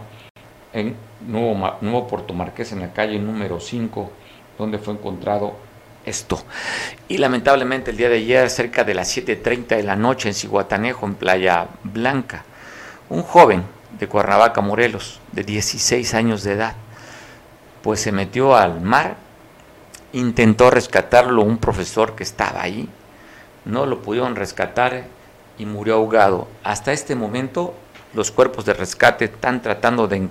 [0.73, 0.94] en
[1.27, 4.11] Nuevo, Nuevo Puerto Marqués, en la calle número 5,
[4.59, 5.55] donde fue encontrado
[6.06, 6.42] esto.
[7.08, 11.06] Y lamentablemente el día de ayer, cerca de las 7.30 de la noche en Ciguatanejo,
[11.06, 12.44] en Playa Blanca,
[13.08, 13.64] un joven
[13.98, 16.74] de Cuernavaca, Morelos, de 16 años de edad,
[17.82, 19.16] pues se metió al mar,
[20.12, 22.88] intentó rescatarlo un profesor que estaba ahí,
[23.64, 25.04] no lo pudieron rescatar
[25.58, 26.48] y murió ahogado.
[26.62, 27.74] Hasta este momento
[28.14, 30.28] los cuerpos de rescate están tratando de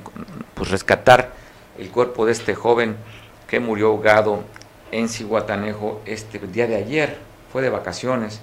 [0.53, 1.31] pues, rescatar
[1.77, 2.95] el cuerpo de este joven
[3.47, 4.43] que murió ahogado
[4.99, 7.17] en Cihuatanejo este día de ayer,
[7.51, 8.41] fue de vacaciones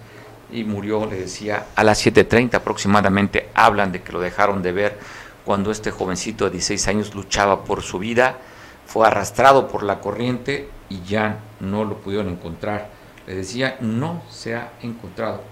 [0.53, 3.49] y murió, le decía, a las 7.30 aproximadamente.
[3.55, 4.99] Hablan de que lo dejaron de ver
[5.45, 8.39] cuando este jovencito de 16 años luchaba por su vida,
[8.87, 12.89] fue arrastrado por la corriente y ya no lo pudieron encontrar.
[13.27, 15.43] Le decía, no se ha encontrado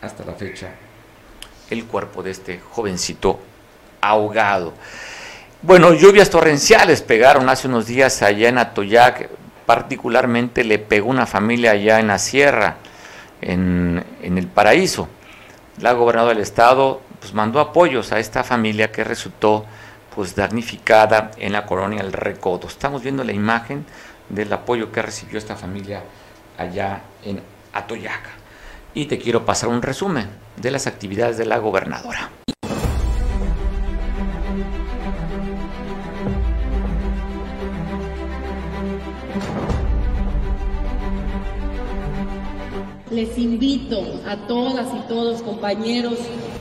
[0.00, 0.70] hasta la fecha
[1.70, 3.40] el cuerpo de este jovencito
[4.00, 4.72] ahogado.
[5.62, 9.28] Bueno, lluvias torrenciales pegaron hace unos días allá en Atoyac,
[9.66, 12.76] particularmente le pegó una familia allá en la sierra
[13.40, 15.08] en, el paraíso.
[15.80, 19.66] La gobernadora del estado pues, mandó apoyos a esta familia que resultó
[20.14, 22.68] pues damnificada en la colonia El Recodo.
[22.68, 23.84] Estamos viendo la imagen
[24.30, 26.02] del apoyo que recibió esta familia
[26.56, 27.42] allá en
[27.74, 28.30] Atoyaca.
[28.94, 32.30] Y te quiero pasar un resumen de las actividades de la gobernadora.
[43.10, 46.14] Les invito a todas y todos compañeros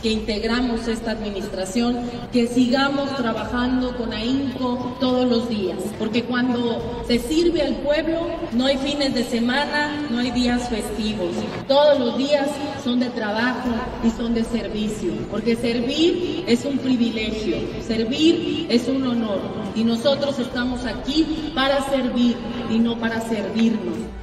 [0.04, 1.98] que integramos esta administración
[2.32, 8.68] que sigamos trabajando con ahínco todos los días, porque cuando se sirve al pueblo no
[8.68, 11.32] hay fines de semana, no hay días festivos.
[11.68, 12.48] Todos los días
[12.84, 13.70] son de trabajo
[14.04, 19.40] y son de servicio, porque servir es un privilegio, servir es un honor
[19.76, 22.36] y nosotros estamos aquí para servir
[22.70, 24.15] y no para servirnos.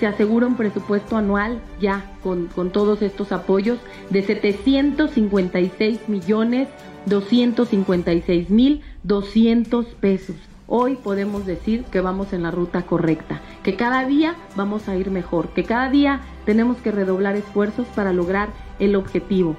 [0.00, 6.68] Se asegura un presupuesto anual ya con, todos estos apoyos de 756 millones
[7.04, 10.36] 256 mil 200 pesos.
[10.66, 15.10] Hoy podemos decir que vamos en la ruta correcta, que cada día vamos a ir
[15.10, 19.56] mejor, que cada día tenemos que redoblar esfuerzos para lograr el objetivo.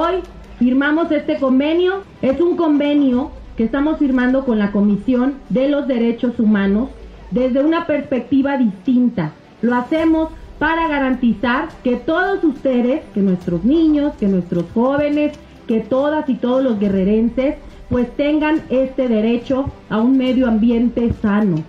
[0.00, 0.22] Hoy
[0.60, 2.04] firmamos este convenio.
[2.22, 6.90] Es un convenio que estamos firmando con la Comisión de los Derechos Humanos
[7.32, 9.32] desde una perspectiva distinta.
[9.60, 10.28] Lo hacemos
[10.60, 15.32] para garantizar que todos ustedes, que nuestros niños, que nuestros jóvenes,
[15.66, 17.56] que todas y todos los guerrerenses,
[17.88, 21.64] pues tengan este derecho a un medio ambiente sano,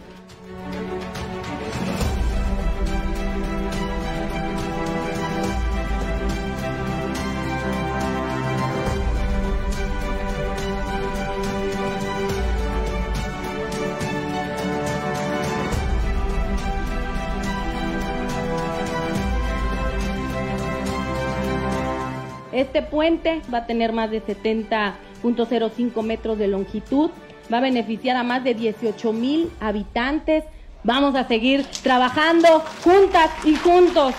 [23.00, 27.12] puente va a tener más de 70.05 metros de longitud,
[27.52, 30.44] va a beneficiar a más de 18 mil habitantes.
[30.84, 34.14] Vamos a seguir trabajando juntas y juntos.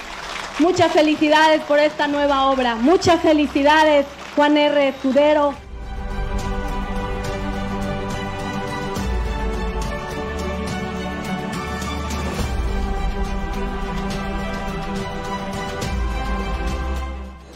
[0.60, 2.74] Muchas felicidades por esta nueva obra.
[2.76, 4.88] Muchas felicidades, Juan R.
[4.88, 5.52] Escudero.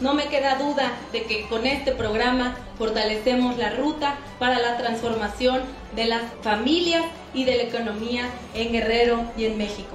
[0.05, 5.61] No me queda duda de que con este programa fortalecemos la ruta para la transformación
[5.95, 7.03] de las familias
[7.33, 9.89] y de la economía en Guerrero y en México.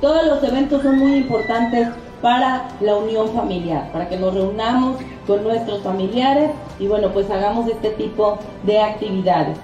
[0.00, 1.90] Todos los eventos son muy importantes
[2.22, 4.96] para la unión familiar, para que nos reunamos
[5.26, 9.58] con nuestros familiares y bueno, pues hagamos este tipo de actividades.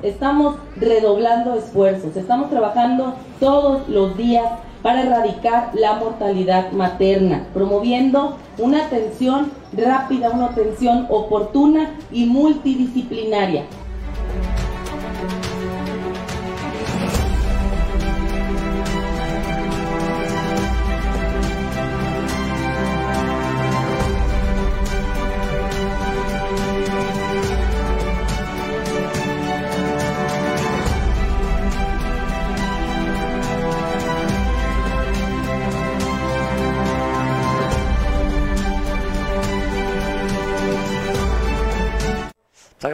[0.00, 4.48] Estamos redoblando esfuerzos, estamos trabajando todos los días
[4.82, 13.64] para erradicar la mortalidad materna, promoviendo una atención rápida, una atención oportuna y multidisciplinaria.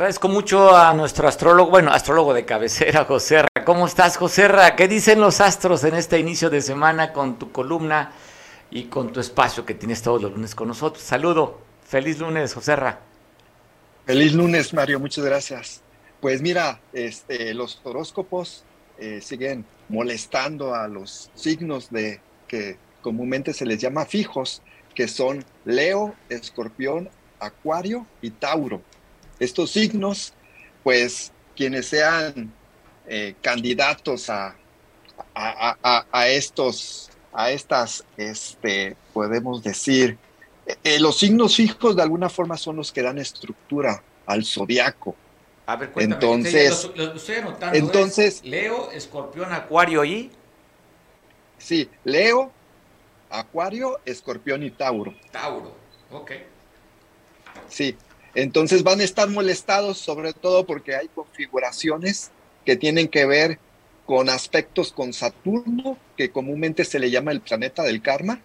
[0.04, 5.18] Agradezco mucho a nuestro astrólogo, bueno, astrólogo de cabecera, José ¿Cómo estás, José ¿Qué dicen
[5.18, 8.12] los astros en este inicio de semana con tu columna
[8.70, 11.02] y con tu espacio que tienes todos los lunes con nosotros?
[11.02, 11.58] Saludo.
[11.88, 12.76] Feliz lunes, José
[14.04, 15.00] Feliz lunes, Mario.
[15.00, 15.80] Muchas gracias.
[16.20, 18.62] Pues mira, este, los horóscopos
[18.98, 24.60] eh, siguen molestando a los signos de que comúnmente se les llama fijos,
[24.94, 27.08] que son Leo, Escorpión,
[27.40, 28.82] Acuario y Tauro
[29.44, 30.32] estos signos,
[30.82, 32.52] pues quienes sean
[33.06, 34.56] eh, candidatos a,
[35.34, 40.18] a, estos, a estas, este, podemos decir,
[40.82, 45.14] eh, los signos fijos de alguna forma son los que dan estructura al zodiaco.
[45.66, 50.30] A ver, cuéntame, entonces, estoy anotando, entonces Leo, Escorpión, Acuario y
[51.56, 52.52] sí, Leo,
[53.30, 55.14] Acuario, Escorpión y Tauro.
[55.30, 55.74] Tauro,
[56.10, 56.32] ok.
[57.68, 57.96] Sí,
[58.34, 62.30] entonces van a estar molestados sobre todo porque hay configuraciones
[62.64, 63.58] que tienen que ver
[64.06, 68.40] con aspectos con Saturno, que comúnmente se le llama el planeta del karma,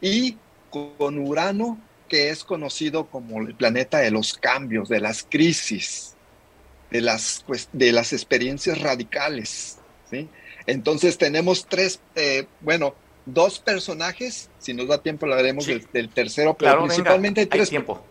[0.00, 0.36] y
[0.70, 6.14] con Urano, que es conocido como el planeta de los cambios, de las crisis,
[6.90, 9.78] de las, de las experiencias radicales.
[10.66, 12.94] Entonces tenemos tres, eh, bueno,
[13.26, 17.68] dos personajes, si nos da tiempo lo veremos del, tercero, pero principalmente hay tres.
[17.68, 18.02] tiempo.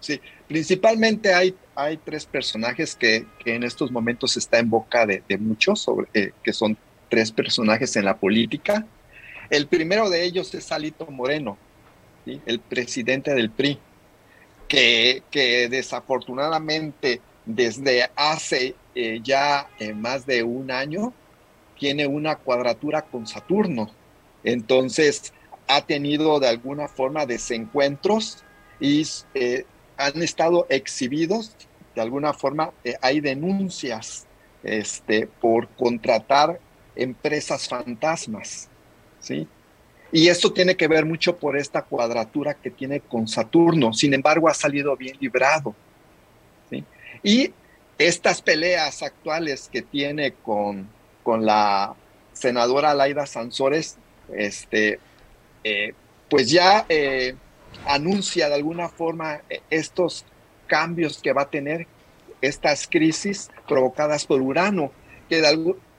[0.00, 5.80] Sí, principalmente hay, hay tres personajes que, en estos momentos está en boca de, muchos,
[5.80, 6.76] sobre, eh, que son
[7.08, 8.86] tres personajes en la política.
[9.48, 11.56] El primero de ellos es Alito Moreno,
[12.26, 13.78] el presidente del PRI,
[14.68, 21.12] que, que desafortunadamente desde hace eh, ya eh, más de un año
[21.78, 23.90] tiene una cuadratura con Saturno.
[24.44, 25.32] Entonces,
[25.70, 28.42] ha tenido de alguna forma desencuentros
[28.80, 29.64] y eh,
[29.96, 31.54] han estado exhibidos,
[31.94, 34.26] de alguna forma eh, hay denuncias
[34.62, 36.58] este, por contratar
[36.96, 38.68] empresas fantasmas,
[39.20, 39.46] ¿sí?
[40.12, 44.48] Y esto tiene que ver mucho por esta cuadratura que tiene con Saturno, sin embargo
[44.48, 45.74] ha salido bien librado,
[46.68, 46.84] ¿sí?
[47.22, 47.52] Y
[47.96, 50.88] estas peleas actuales que tiene con,
[51.22, 51.94] con la
[52.32, 53.98] senadora Laida Sansores
[54.34, 54.98] este,
[55.64, 55.94] eh,
[56.28, 57.34] pues ya eh,
[57.86, 60.24] anuncia de alguna forma eh, estos
[60.66, 61.86] cambios que va a tener
[62.40, 64.92] estas crisis provocadas por Urano,
[65.28, 65.42] que,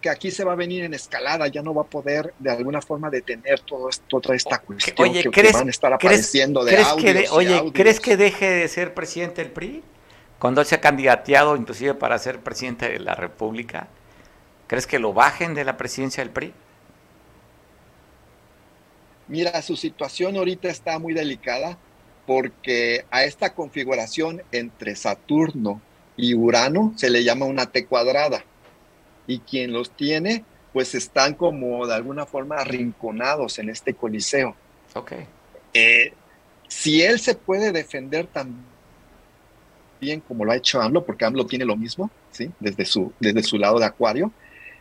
[0.01, 2.81] que aquí se va a venir en escalada, ya no va a poder de alguna
[2.81, 6.83] forma detener todo toda esta cuestión que, van a estar apareciendo de
[7.31, 9.83] Oye, ¿crees que deje de ser presidente del PRI?
[10.39, 13.89] Cuando se ha candidateado inclusive para ser presidente de la República,
[14.65, 16.53] ¿crees que lo bajen de la presidencia del PRI?
[19.31, 21.77] Mira, su situación ahorita está muy delicada
[22.27, 25.81] porque a esta configuración entre Saturno
[26.17, 28.43] y Urano se le llama una T cuadrada.
[29.27, 34.53] Y quien los tiene, pues están como de alguna forma arrinconados en este coliseo.
[34.95, 35.13] Ok.
[35.73, 36.11] Eh,
[36.67, 38.53] si él se puede defender tan
[40.01, 42.51] bien como lo ha hecho AMLO, porque AMLO tiene lo mismo, ¿sí?
[42.59, 44.33] Desde su, desde su lado de Acuario,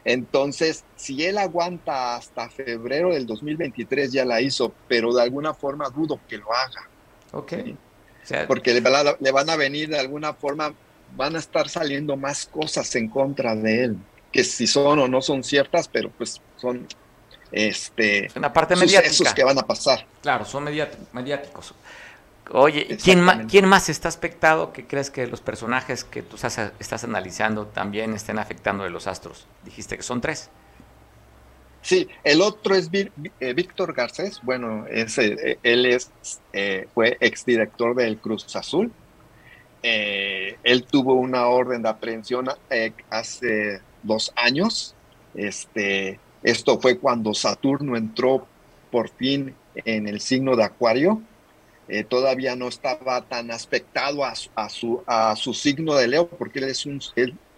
[0.04, 5.90] entonces, si él aguanta hasta febrero del 2023, ya la hizo, pero de alguna forma
[5.90, 6.88] dudo que lo haga.
[7.32, 7.52] Ok.
[8.46, 8.80] porque le,
[9.30, 10.74] van a venir de alguna forma,
[11.16, 13.96] van a estar saliendo más cosas en contra de él,
[14.32, 16.86] que si son o no son ciertas, pero pues son
[17.52, 20.06] este una parte mediática que van a pasar.
[20.22, 21.74] Claro, son mediáticos.
[22.52, 26.72] Oye, ¿quién más, ¿quién más está aspectado que crees que los personajes que tú estás,
[26.80, 29.46] estás analizando también estén afectando de los astros?
[29.64, 30.50] Dijiste que son tres.
[31.82, 34.40] Sí, el otro es eh, Víctor Garcés.
[34.42, 36.10] Bueno, ese, él es,
[36.52, 38.92] eh, fue exdirector del Cruz Azul.
[39.82, 42.48] Eh, él tuvo una orden de aprehensión
[43.08, 44.94] hace dos años.
[45.34, 48.46] Este, esto fue cuando Saturno entró
[48.90, 51.22] por fin en el signo de Acuario.
[52.08, 56.86] Todavía no estaba tan aspectado a, su, a su signo de Leo, porque él es
[56.86, 57.00] un,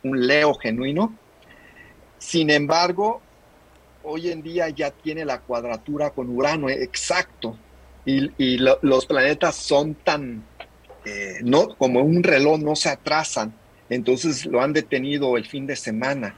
[0.02, 1.14] un Leo genuino.
[2.18, 3.20] Sin embargo,
[4.02, 7.56] hoy en día ya tiene la cuadratura con Urano eh, exacto
[8.04, 10.44] y, los planetas son tan,
[11.04, 13.54] eh, no, como un reloj no se atrasan,
[13.88, 16.34] entonces lo han detenido el fin de semana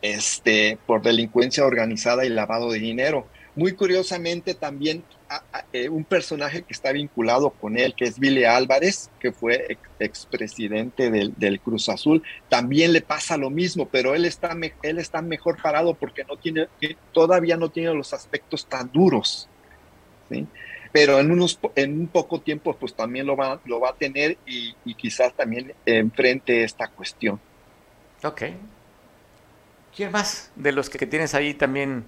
[0.00, 3.26] este, por delincuencia organizada y lavado de dinero.
[3.56, 5.02] Muy curiosamente también
[5.72, 11.10] eh, un personaje que está vinculado con él, que es Billy Álvarez, que fue expresidente
[11.10, 15.60] del, del, Cruz Azul, también le pasa lo mismo, pero él está, él está mejor
[15.60, 16.68] parado porque no tiene,
[17.12, 19.48] todavía no tiene los aspectos tan duros.
[20.92, 24.36] Pero en, unos, en un poco tiempo pues también lo va, lo va a tener
[24.46, 27.40] y, y quizás también enfrente esta cuestión.
[28.22, 28.42] Ok.
[29.94, 32.04] ¿Quién más de los que tienes ahí también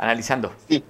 [0.00, 0.52] analizando?
[0.68, 0.82] Sí,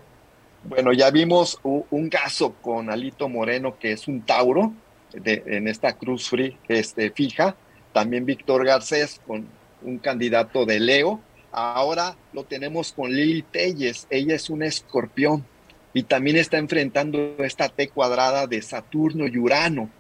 [0.62, 4.72] bueno, ya vimos un caso con Alito Moreno, que es un Tauro,
[5.12, 7.56] en esta Cruz Free este, fija.
[7.92, 9.48] También Víctor Garcés con
[9.82, 11.20] un candidato de Leo.
[11.50, 14.06] Ahora lo tenemos con Lili Telles.
[14.10, 15.44] Ella es un escorpión
[15.92, 19.90] y también está enfrentando esta T cuadrada de Saturno y Urano.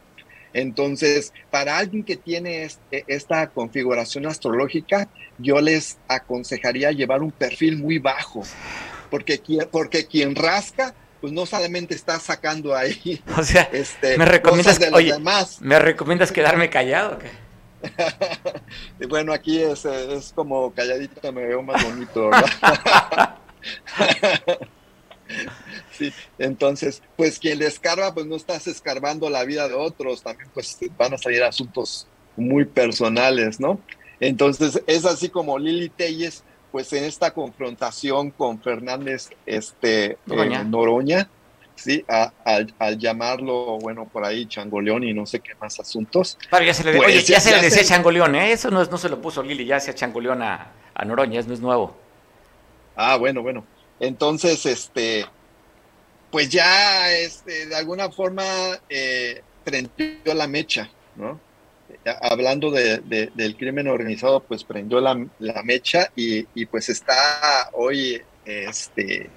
[0.52, 5.08] Entonces, para alguien que tiene este, esta configuración astrológica,
[5.38, 8.42] yo les aconsejaría llevar un perfil muy bajo,
[9.10, 9.40] porque,
[9.70, 13.22] porque quien rasca, pues no solamente está sacando ahí.
[13.36, 15.12] O sea, este, me recomiendas, oye,
[15.60, 17.18] ¿me recomiendas quedarme callado?
[19.00, 23.36] y bueno, aquí es, es como calladito me veo más bonito, ¿verdad?
[25.92, 30.50] sí, entonces, pues quien le escarba, pues no estás escarbando la vida de otros, también
[30.52, 32.06] pues van a salir asuntos
[32.36, 33.80] muy personales, ¿no?
[34.20, 41.28] Entonces, es así como Lili Telles pues en esta confrontación con Fernández este, Noroña,
[41.74, 42.04] ¿sí?
[42.08, 46.38] al, llamarlo, bueno, por ahí Changoleón y no sé qué más asuntos.
[46.50, 48.52] ya se le, pues, oye, ya, se le decía Changoleón, ¿eh?
[48.52, 51.54] eso no, no se lo puso Lili, ya hacía Changoleón a, a Noroña, eso no
[51.54, 51.96] es nuevo.
[52.96, 53.64] Ah, bueno, bueno.
[53.98, 55.26] Entonces, este,
[56.30, 58.44] pues ya, este, de alguna forma,
[58.88, 61.40] eh, prendió la mecha, ¿no?
[62.20, 65.14] Hablando de, del crimen organizado, pues prendió la,
[65.64, 69.30] mecha y, pues está hoy, este,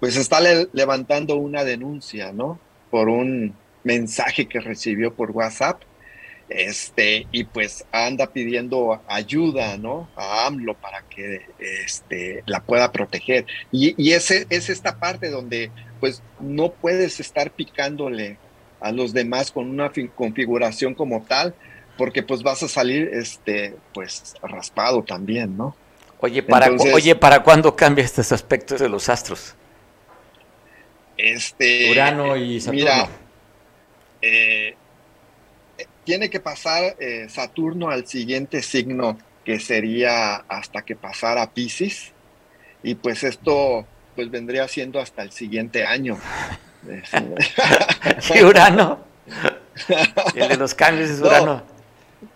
[0.00, 0.40] pues está
[0.72, 2.58] levantando una denuncia, ¿no?
[2.90, 5.82] Por un mensaje que recibió por WhatsApp,
[6.48, 10.10] este, y pues anda pidiendo ayuda, ¿no?
[10.16, 13.46] A AMLO para que, este, la pueda proteger.
[13.70, 15.70] Y, y ese, es esta parte donde,
[16.00, 18.38] pues, no puedes estar picándole
[18.80, 21.54] a los demás con una configuración como tal,
[21.96, 25.76] porque pues vas a salir este pues raspado también, ¿no?
[26.20, 29.54] Oye, para oye, ¿para cuándo cambia estos aspectos de los astros?
[31.16, 32.80] Este Urano y Saturno.
[32.80, 33.08] Mira,
[34.20, 34.76] eh,
[36.04, 42.12] tiene que pasar eh, Saturno al siguiente signo que sería hasta que pasara Pisces
[42.82, 46.18] y pues esto pues vendría siendo hasta el siguiente año.
[48.34, 49.00] ¿Y Urano?
[50.34, 51.54] el de los cambios es Urano.
[51.56, 51.71] No,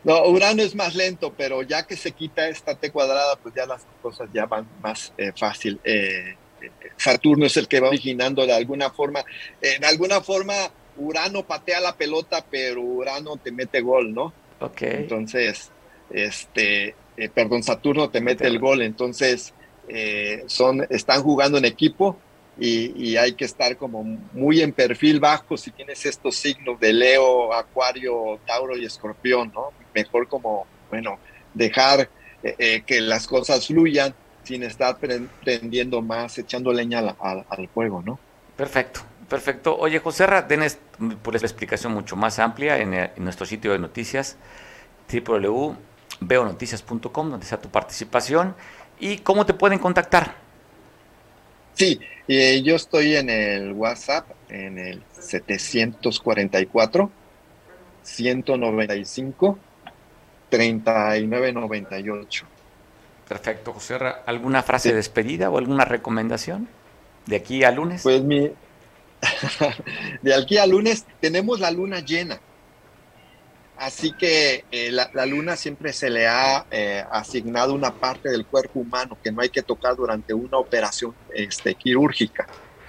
[0.05, 3.83] Urano es más lento, pero ya que se quita esta T cuadrada, pues ya las
[4.03, 5.81] cosas ya van más eh, fácil.
[5.85, 9.25] Eh, eh, Saturno es el que va originando de alguna forma.
[9.61, 10.55] de alguna forma,
[10.97, 14.33] Urano patea la pelota, pero Urano te mete gol, ¿no?
[14.61, 14.83] Ok.
[14.83, 15.71] Entonces,
[16.11, 16.95] este,
[17.35, 18.83] perdón, Saturno te mete el gol.
[18.83, 19.53] Entonces,
[20.47, 22.19] son, están jugando en equipo
[22.59, 24.03] y, hay que estar como
[24.33, 29.69] muy en perfil bajo si tienes estos signos de Leo, Acuario, Tauro y Escorpión, ¿no?
[29.95, 31.19] Mejor como, bueno,
[31.53, 32.09] dejar
[32.43, 34.97] eh, eh, que las cosas fluyan sin estar
[35.43, 38.19] prendiendo más, echando leña al, fuego, ¿no?
[38.57, 39.77] Perfecto, perfecto.
[39.77, 40.79] Oye, José tienes
[41.23, 44.37] por la explicación mucho más amplia en, en nuestro sitio de noticias,
[45.13, 48.55] www.veonoticias.com, donde está tu participación.
[48.99, 50.46] ¿Y cómo te pueden contactar?
[51.77, 57.11] Sí, yo estoy en el WhatsApp, en el 744
[58.03, 59.59] 195
[60.49, 62.47] 3998.
[63.29, 63.99] Perfecto, José.
[64.25, 66.69] ¿Alguna frase de despedida o alguna recomendación
[67.27, 68.03] de aquí a lunes?
[68.03, 68.53] Pues mi,
[70.23, 72.41] de aquí a lunes tenemos la luna llena.
[73.79, 78.81] Así que eh, la, luna siempre se le ha eh, asignado una parte del cuerpo
[78.81, 82.47] humano que no hay que tocar durante una operación este, quirúrgica.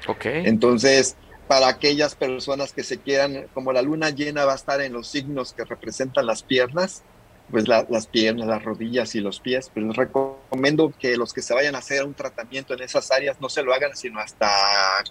[0.08, 0.46] Okay.
[0.46, 1.18] Entonces,
[1.48, 5.08] para aquellas personas que se quieran, como la luna llena va a estar en los
[5.10, 7.04] signos que representan las piernas,
[7.50, 11.54] pues las piernas, las rodillas y los pies, pues les recomiendo que los que se
[11.54, 14.50] vayan a hacer un tratamiento en esas áreas no se lo hagan sino hasta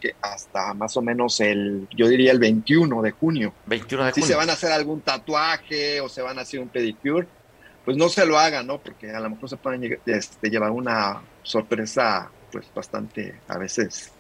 [0.01, 3.55] que hasta más o menos el yo diría el 21 de junio.
[3.67, 4.27] 21 de junio.
[4.27, 7.27] Si se van a hacer algún tatuaje o se van a hacer un pedicure,
[7.85, 8.79] pues no se lo hagan, ¿no?
[8.79, 14.13] Porque a lo mejor se pueden este, llevar una sorpresa pues bastante a veces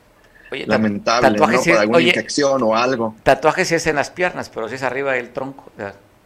[0.66, 1.46] lamentable, ¿no?
[1.46, 3.14] Por alguna infección o algo.
[3.22, 5.70] Tatuajes si es en las piernas, pero si es arriba del tronco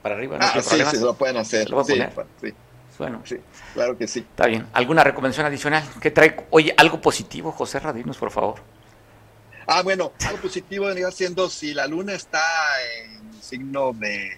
[0.03, 0.39] para arriba.
[0.39, 0.45] ¿no?
[0.45, 1.69] Ah, sí, sí, lo pueden hacer.
[1.85, 1.95] sí,
[2.41, 2.55] sí.
[3.01, 3.37] Bueno, sí,
[3.73, 4.21] claro que sí.
[4.21, 4.67] Está bien.
[4.75, 5.83] ¿Alguna recomendación adicional?
[6.03, 6.37] ¿Qué trae?
[6.51, 8.57] Oye, algo positivo, José Radinos, por favor.
[9.67, 12.43] Ah, bueno, algo positivo vendría siendo si la luna está
[13.03, 14.37] en signo de,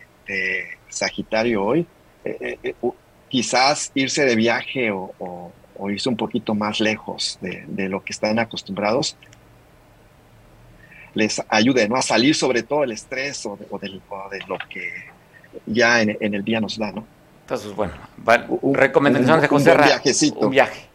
[0.89, 1.87] Sagitario hoy,
[2.25, 2.75] eh, eh, eh,
[3.29, 5.53] quizás irse de viaje o,
[5.89, 9.17] irse un poquito más lejos de, lo que están acostumbrados
[11.15, 11.97] les ayude ¿no?
[11.97, 15.12] a salir sobre todo el estrés o de, o de lo que
[15.66, 17.07] ya en, el día nos da, ¿no?
[17.42, 17.92] Entonces, bueno,
[18.72, 20.38] recomendaciones de José Un viajecito.
[20.40, 20.88] Un viaje.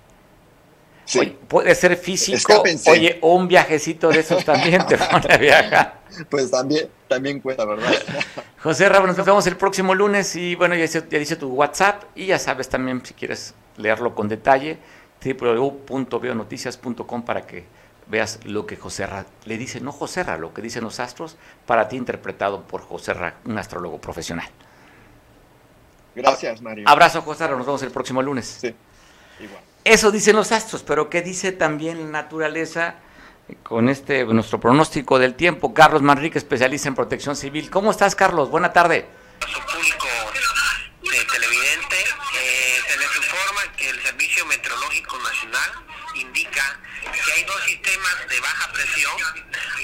[1.06, 1.38] Sí.
[1.48, 5.98] puede ser físico, oye, un viajecito de esos también te pone a viajar.
[6.30, 7.92] Pues también, también cuenta, ¿verdad?
[8.64, 12.06] José Rabo, nos vemos el próximo lunes y bueno, ya dice, ya dice tu WhatsApp
[12.16, 14.78] y ya sabes también si quieres leerlo con detalle,
[15.24, 17.66] www.veonoticias.com para que
[18.10, 21.38] veas lo que José Ra le dice, no José Ra, lo que dicen los astros,
[21.66, 24.50] para ti interpretado por José Ra, un astrólogo profesional.
[26.16, 26.88] Gracias, Mario.
[26.88, 28.58] Abrazo, José Ra, nos vemos el próximo lunes.
[28.62, 28.74] Sí,
[29.40, 29.62] igual.
[29.84, 32.96] Eso dicen los astros, pero ¿qué dice también la naturaleza
[33.64, 35.74] con este nuestro pronóstico del tiempo?
[35.74, 37.70] Carlos Manrique, especialista en protección civil.
[37.70, 38.50] ¿Cómo estás, Carlos?
[38.50, 39.06] Buena tarde.
[39.40, 40.08] público
[41.04, 45.72] de televidente, eh, se les informa que el Servicio Meteorológico Nacional
[46.22, 49.14] indica que hay dos sistemas de baja presión.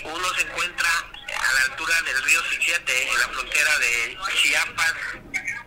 [0.04, 4.94] Uno se encuentra a la altura del río Sichiate, en la frontera de Chiapas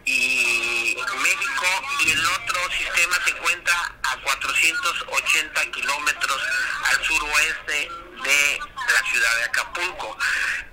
[0.05, 1.67] y México,
[2.05, 6.43] y el otro sistema se encuentra a 480 kilómetros
[6.85, 7.89] al suroeste
[8.23, 8.59] de
[8.93, 10.19] la ciudad de Acapulco.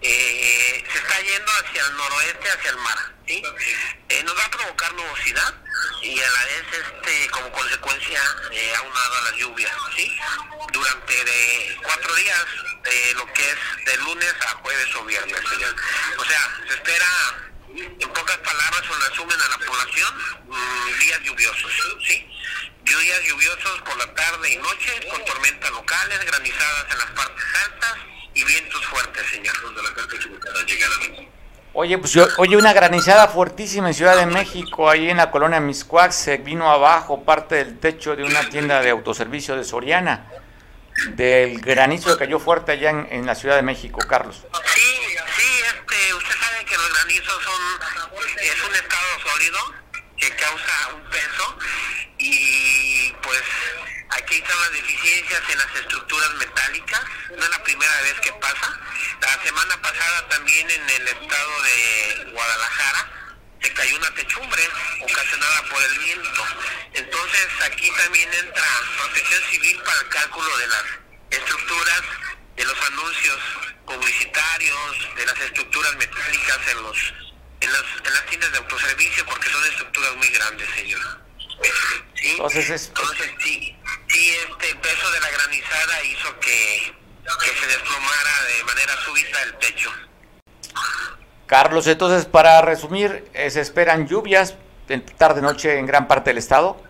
[0.01, 3.13] Eh, se está yendo hacia el noroeste, hacia el mar.
[3.27, 5.62] Eh, nos va a provocar nubosidad
[6.01, 8.21] y a la vez este como consecuencia
[8.51, 9.71] eh, aunado a las lluvias.
[9.95, 10.11] ¿sí?
[10.71, 12.45] Durante de cuatro días,
[12.83, 15.41] de lo que es de lunes a jueves o viernes.
[16.17, 17.07] O sea, se espera
[17.75, 20.13] en pocas palabras, un resumen a la población,
[20.47, 21.71] mm, días lluviosos,
[22.07, 22.29] ¿sí?
[22.83, 27.97] Días lluviosos por la tarde y noche, con tormentas locales, granizadas en las partes altas
[28.33, 29.53] y vientos fuertes, señor.
[31.75, 35.59] Oye, pues yo, oye, una granizada fuertísima en Ciudad de México, ahí en la colonia
[35.59, 40.27] Miscuac, se vino abajo parte del techo de una tienda de autoservicio de Soriana,
[41.15, 44.43] del granizo que cayó fuerte allá en, la Ciudad de México, Carlos.
[44.75, 44.81] Sí,
[45.35, 49.82] sí, este, usted sabe que los granizos son, es un estado sólido
[50.23, 51.57] que causa un peso
[52.17, 53.41] y pues
[54.11, 57.01] aquí están las deficiencias en las estructuras metálicas,
[57.35, 58.79] no es la primera vez que pasa.
[59.19, 64.63] La semana pasada también en el estado de Guadalajara se cayó una techumbre
[65.01, 66.45] ocasionada por el viento.
[66.93, 68.63] Entonces aquí también entra
[68.99, 70.85] protección civil para el cálculo de las
[71.31, 72.01] estructuras,
[72.55, 73.39] de los anuncios
[73.85, 77.32] publicitarios, de las estructuras metálicas en los
[77.63, 81.01] en las, en las tiendas de autoservicio porque son estructuras muy grandes, señor.
[82.23, 82.91] Entonces,
[83.39, 86.93] sí, sí, este peso de la granizada hizo que,
[87.43, 89.91] que se desplomara de manera súbita el techo.
[91.47, 94.55] Carlos, entonces para resumir, eh, ¿se esperan lluvias
[94.89, 96.81] en tarde-noche en gran parte del estado?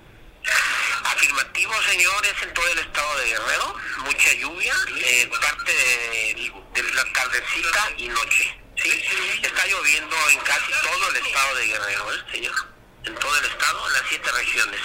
[1.04, 7.92] Afirmativo, señores, en todo el estado de Guerrero, mucha lluvia, eh, parte de, la tardecita
[7.98, 8.63] y noche.
[8.82, 9.06] ¿Sí?
[9.42, 12.74] Está lloviendo en casi todo el estado de Guerrero, ¿eh, señor?
[13.06, 14.82] en todo el estado, en las siete regiones,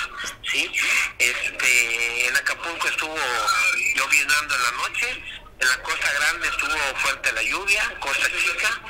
[0.50, 0.72] ¿sí?
[1.18, 3.16] Este, en Acapulco estuvo
[3.94, 5.24] lloviendo en la noche,
[5.60, 8.80] en la Costa Grande estuvo fuerte la lluvia, Costa Chica,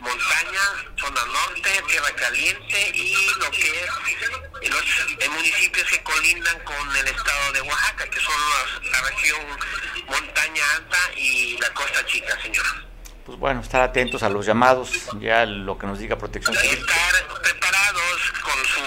[0.00, 0.60] montaña,
[0.98, 7.52] zona norte, tierra caliente y lo que es los municipios que colindan con el estado
[7.52, 9.58] de Oaxaca, que son la región
[10.06, 12.91] montaña alta y la Costa Chica, señor.
[13.24, 16.78] Pues bueno, estar atentos a los llamados, ya lo que nos diga Protección Civil.
[16.78, 18.80] Estar preparados con su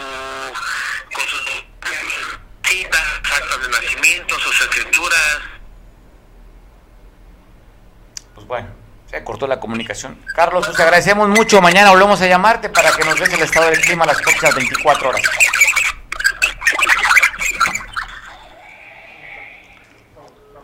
[1.14, 1.66] con sus
[2.64, 5.38] citas, actas de nacimiento, sus escrituras.
[8.34, 8.68] Pues bueno,
[9.06, 10.20] se cortó la comunicación.
[10.36, 11.62] Carlos, pues te agradecemos mucho.
[11.62, 14.56] Mañana volvemos a llamarte para que nos des el estado del clima a las próximas
[14.56, 15.22] 24 horas.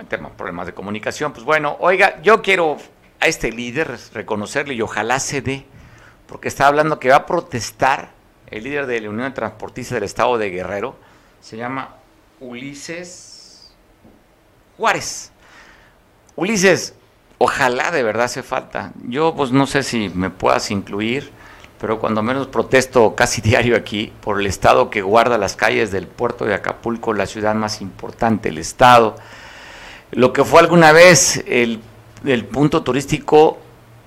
[0.09, 1.32] Tema, problemas de comunicación.
[1.32, 2.78] Pues bueno, oiga, yo quiero
[3.22, 5.65] a este líder reconocerle y ojalá se dé,
[6.28, 8.11] porque está hablando que va a protestar
[8.47, 10.95] el líder de la Unión de Transportistas del Estado de Guerrero,
[11.39, 11.95] se llama
[12.39, 13.72] Ulises
[14.76, 15.32] Juárez.
[16.36, 16.95] Ulises,
[17.38, 18.91] ojalá de verdad hace falta.
[19.07, 21.32] Yo pues no sé si me puedas incluir,
[21.80, 26.07] pero cuando menos protesto casi diario aquí por el estado que guarda las calles del
[26.07, 29.15] puerto de Acapulco, la ciudad más importante, el estado
[30.11, 31.80] lo que fue alguna vez el,
[32.26, 33.59] el punto turístico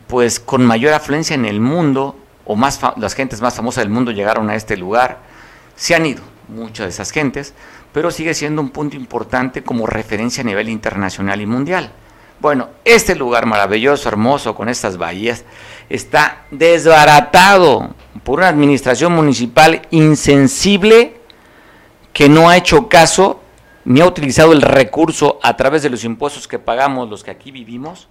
[0.06, 4.10] pues con mayor afluencia en el mundo, o más las gentes más famosas del mundo
[4.10, 5.18] llegaron a este lugar,
[5.76, 7.54] se han ido muchas de esas gentes,
[7.92, 11.92] pero sigue siendo un punto importante como referencia a nivel internacional y mundial.
[12.40, 15.44] Bueno, este lugar maravilloso, hermoso, con estas bahías,
[15.88, 17.94] está desbaratado
[18.24, 21.16] por una administración municipal insensible
[22.12, 23.40] que no ha hecho caso
[23.84, 27.50] ni ha utilizado el recurso a través de los impuestos que pagamos los que aquí
[27.50, 28.08] vivimos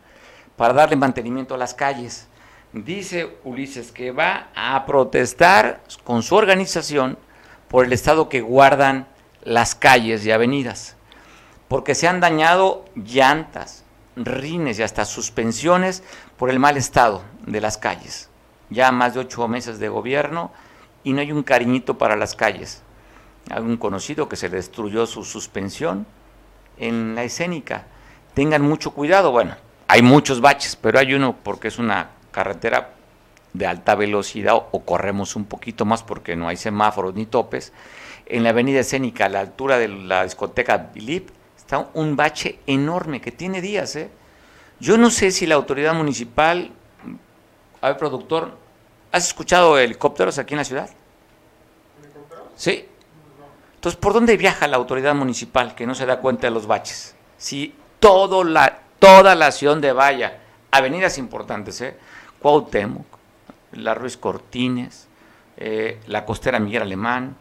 [0.56, 2.28] para darle mantenimiento a las calles.
[2.74, 7.18] Dice Ulises que va a protestar con su organización
[7.68, 9.08] por el estado que guardan
[9.44, 10.96] las calles y avenidas,
[11.68, 13.84] porque se han dañado llantas,
[14.16, 16.04] rines y hasta suspensiones
[16.38, 18.30] por el mal estado de las calles.
[18.70, 20.52] Ya más de ocho meses de gobierno
[21.04, 22.84] y no hay un cariñito para las calles
[23.60, 26.06] un conocido que se le destruyó su suspensión
[26.78, 27.86] en la escénica.
[28.34, 29.56] Tengan mucho cuidado, bueno,
[29.88, 32.94] hay muchos baches, pero hay uno porque es una carretera
[33.54, 37.72] de alta velocidad o, corremos un poquito más porque no hay semáforos ni topes.
[38.26, 43.22] En la avenida escénica, a la altura de la discoteca Bilip, está un bache enorme
[43.22, 43.96] que tiene días.
[43.96, 44.10] ¿eh?
[44.80, 46.72] Yo no sé si la autoridad municipal,
[47.82, 48.58] a ver, productor,
[49.12, 50.90] ¿has escuchado helicópteros aquí en la ciudad?
[52.02, 52.48] ¿Helicópteros?
[52.56, 52.88] Sí,
[53.84, 57.16] entonces, ¿por dónde viaja la autoridad municipal que no se da cuenta de los baches?
[57.36, 60.40] Si todo la, toda la ciudad de vaya,
[60.72, 61.98] avenidas importantes, ¿eh?
[62.40, 63.06] Cuauhtémoc,
[63.74, 65.10] la Ruiz Cortines,
[65.58, 67.36] eh, la costera Miguel Alemán,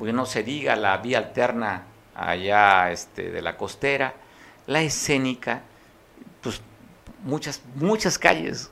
[0.00, 1.82] no se diga la vía alterna
[2.14, 4.14] allá este, de la costera,
[4.66, 5.64] la escénica,
[6.40, 6.62] pues
[7.24, 8.70] muchas, muchas calles.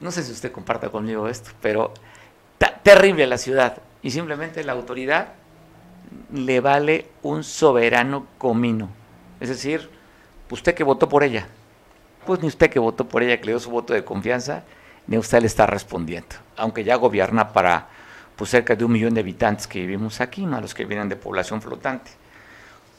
[0.00, 1.92] No sé si usted comparta conmigo esto, pero
[2.82, 3.82] terrible la ciudad.
[4.00, 5.34] Y simplemente la autoridad
[6.32, 8.88] le vale un soberano comino.
[9.40, 9.90] Es decir,
[10.50, 11.46] usted que votó por ella,
[12.26, 14.64] pues ni usted que votó por ella, que le dio su voto de confianza,
[15.06, 16.36] ni usted le está respondiendo.
[16.56, 17.88] Aunque ya gobierna para
[18.36, 21.16] pues, cerca de un millón de habitantes que vivimos aquí, más los que vienen de
[21.16, 22.10] población flotante.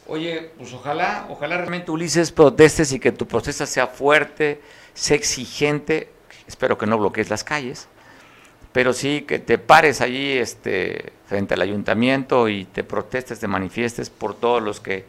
[0.07, 4.59] Oye, pues ojalá, ojalá realmente Ulises protestes y que tu protesta sea fuerte,
[4.93, 6.09] sea exigente.
[6.47, 7.87] Espero que no bloquees las calles
[8.71, 14.09] pero sí que te pares allí este, frente al ayuntamiento y te protestes, te manifiestes
[14.09, 15.05] por todos los que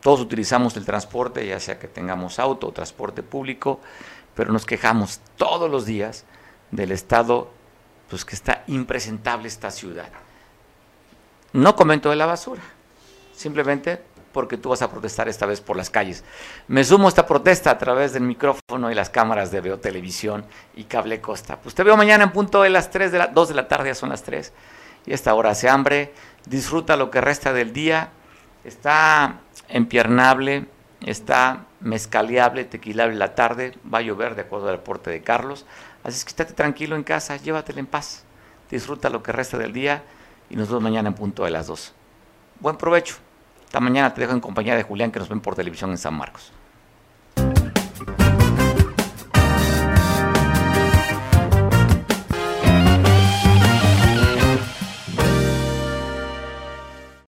[0.00, 3.80] todos utilizamos el transporte, ya sea que tengamos auto o transporte público,
[4.36, 6.24] pero nos quejamos todos los días
[6.70, 7.50] del estado
[8.08, 10.08] pues que está impresentable esta ciudad.
[11.52, 12.62] No comento de la basura,
[13.34, 14.00] simplemente
[14.32, 16.22] porque tú vas a protestar esta vez por las calles.
[16.68, 20.44] Me sumo a esta protesta a través del micrófono y las cámaras de Veo Televisión
[20.76, 21.56] y Cable Costa.
[21.56, 23.88] Pues te veo mañana en punto de las 3 de la 2 de la tarde,
[23.88, 24.52] ya son las 3.
[25.06, 26.12] Y esta hora hace hambre,
[26.46, 28.10] disfruta lo que resta del día.
[28.64, 30.66] Está empiernable,
[31.00, 35.66] está mezcaleable, tequilable la tarde, va a llover de acuerdo al reporte de Carlos.
[36.04, 38.24] Así es que estate tranquilo en casa, llévatela en paz.
[38.70, 40.02] Disfruta lo que resta del día
[40.50, 41.94] y nos vemos mañana en punto de las 2.
[42.60, 43.16] Buen provecho.
[43.64, 46.14] Esta mañana te dejo en compañía de Julián que nos ven por televisión en San
[46.14, 46.52] Marcos.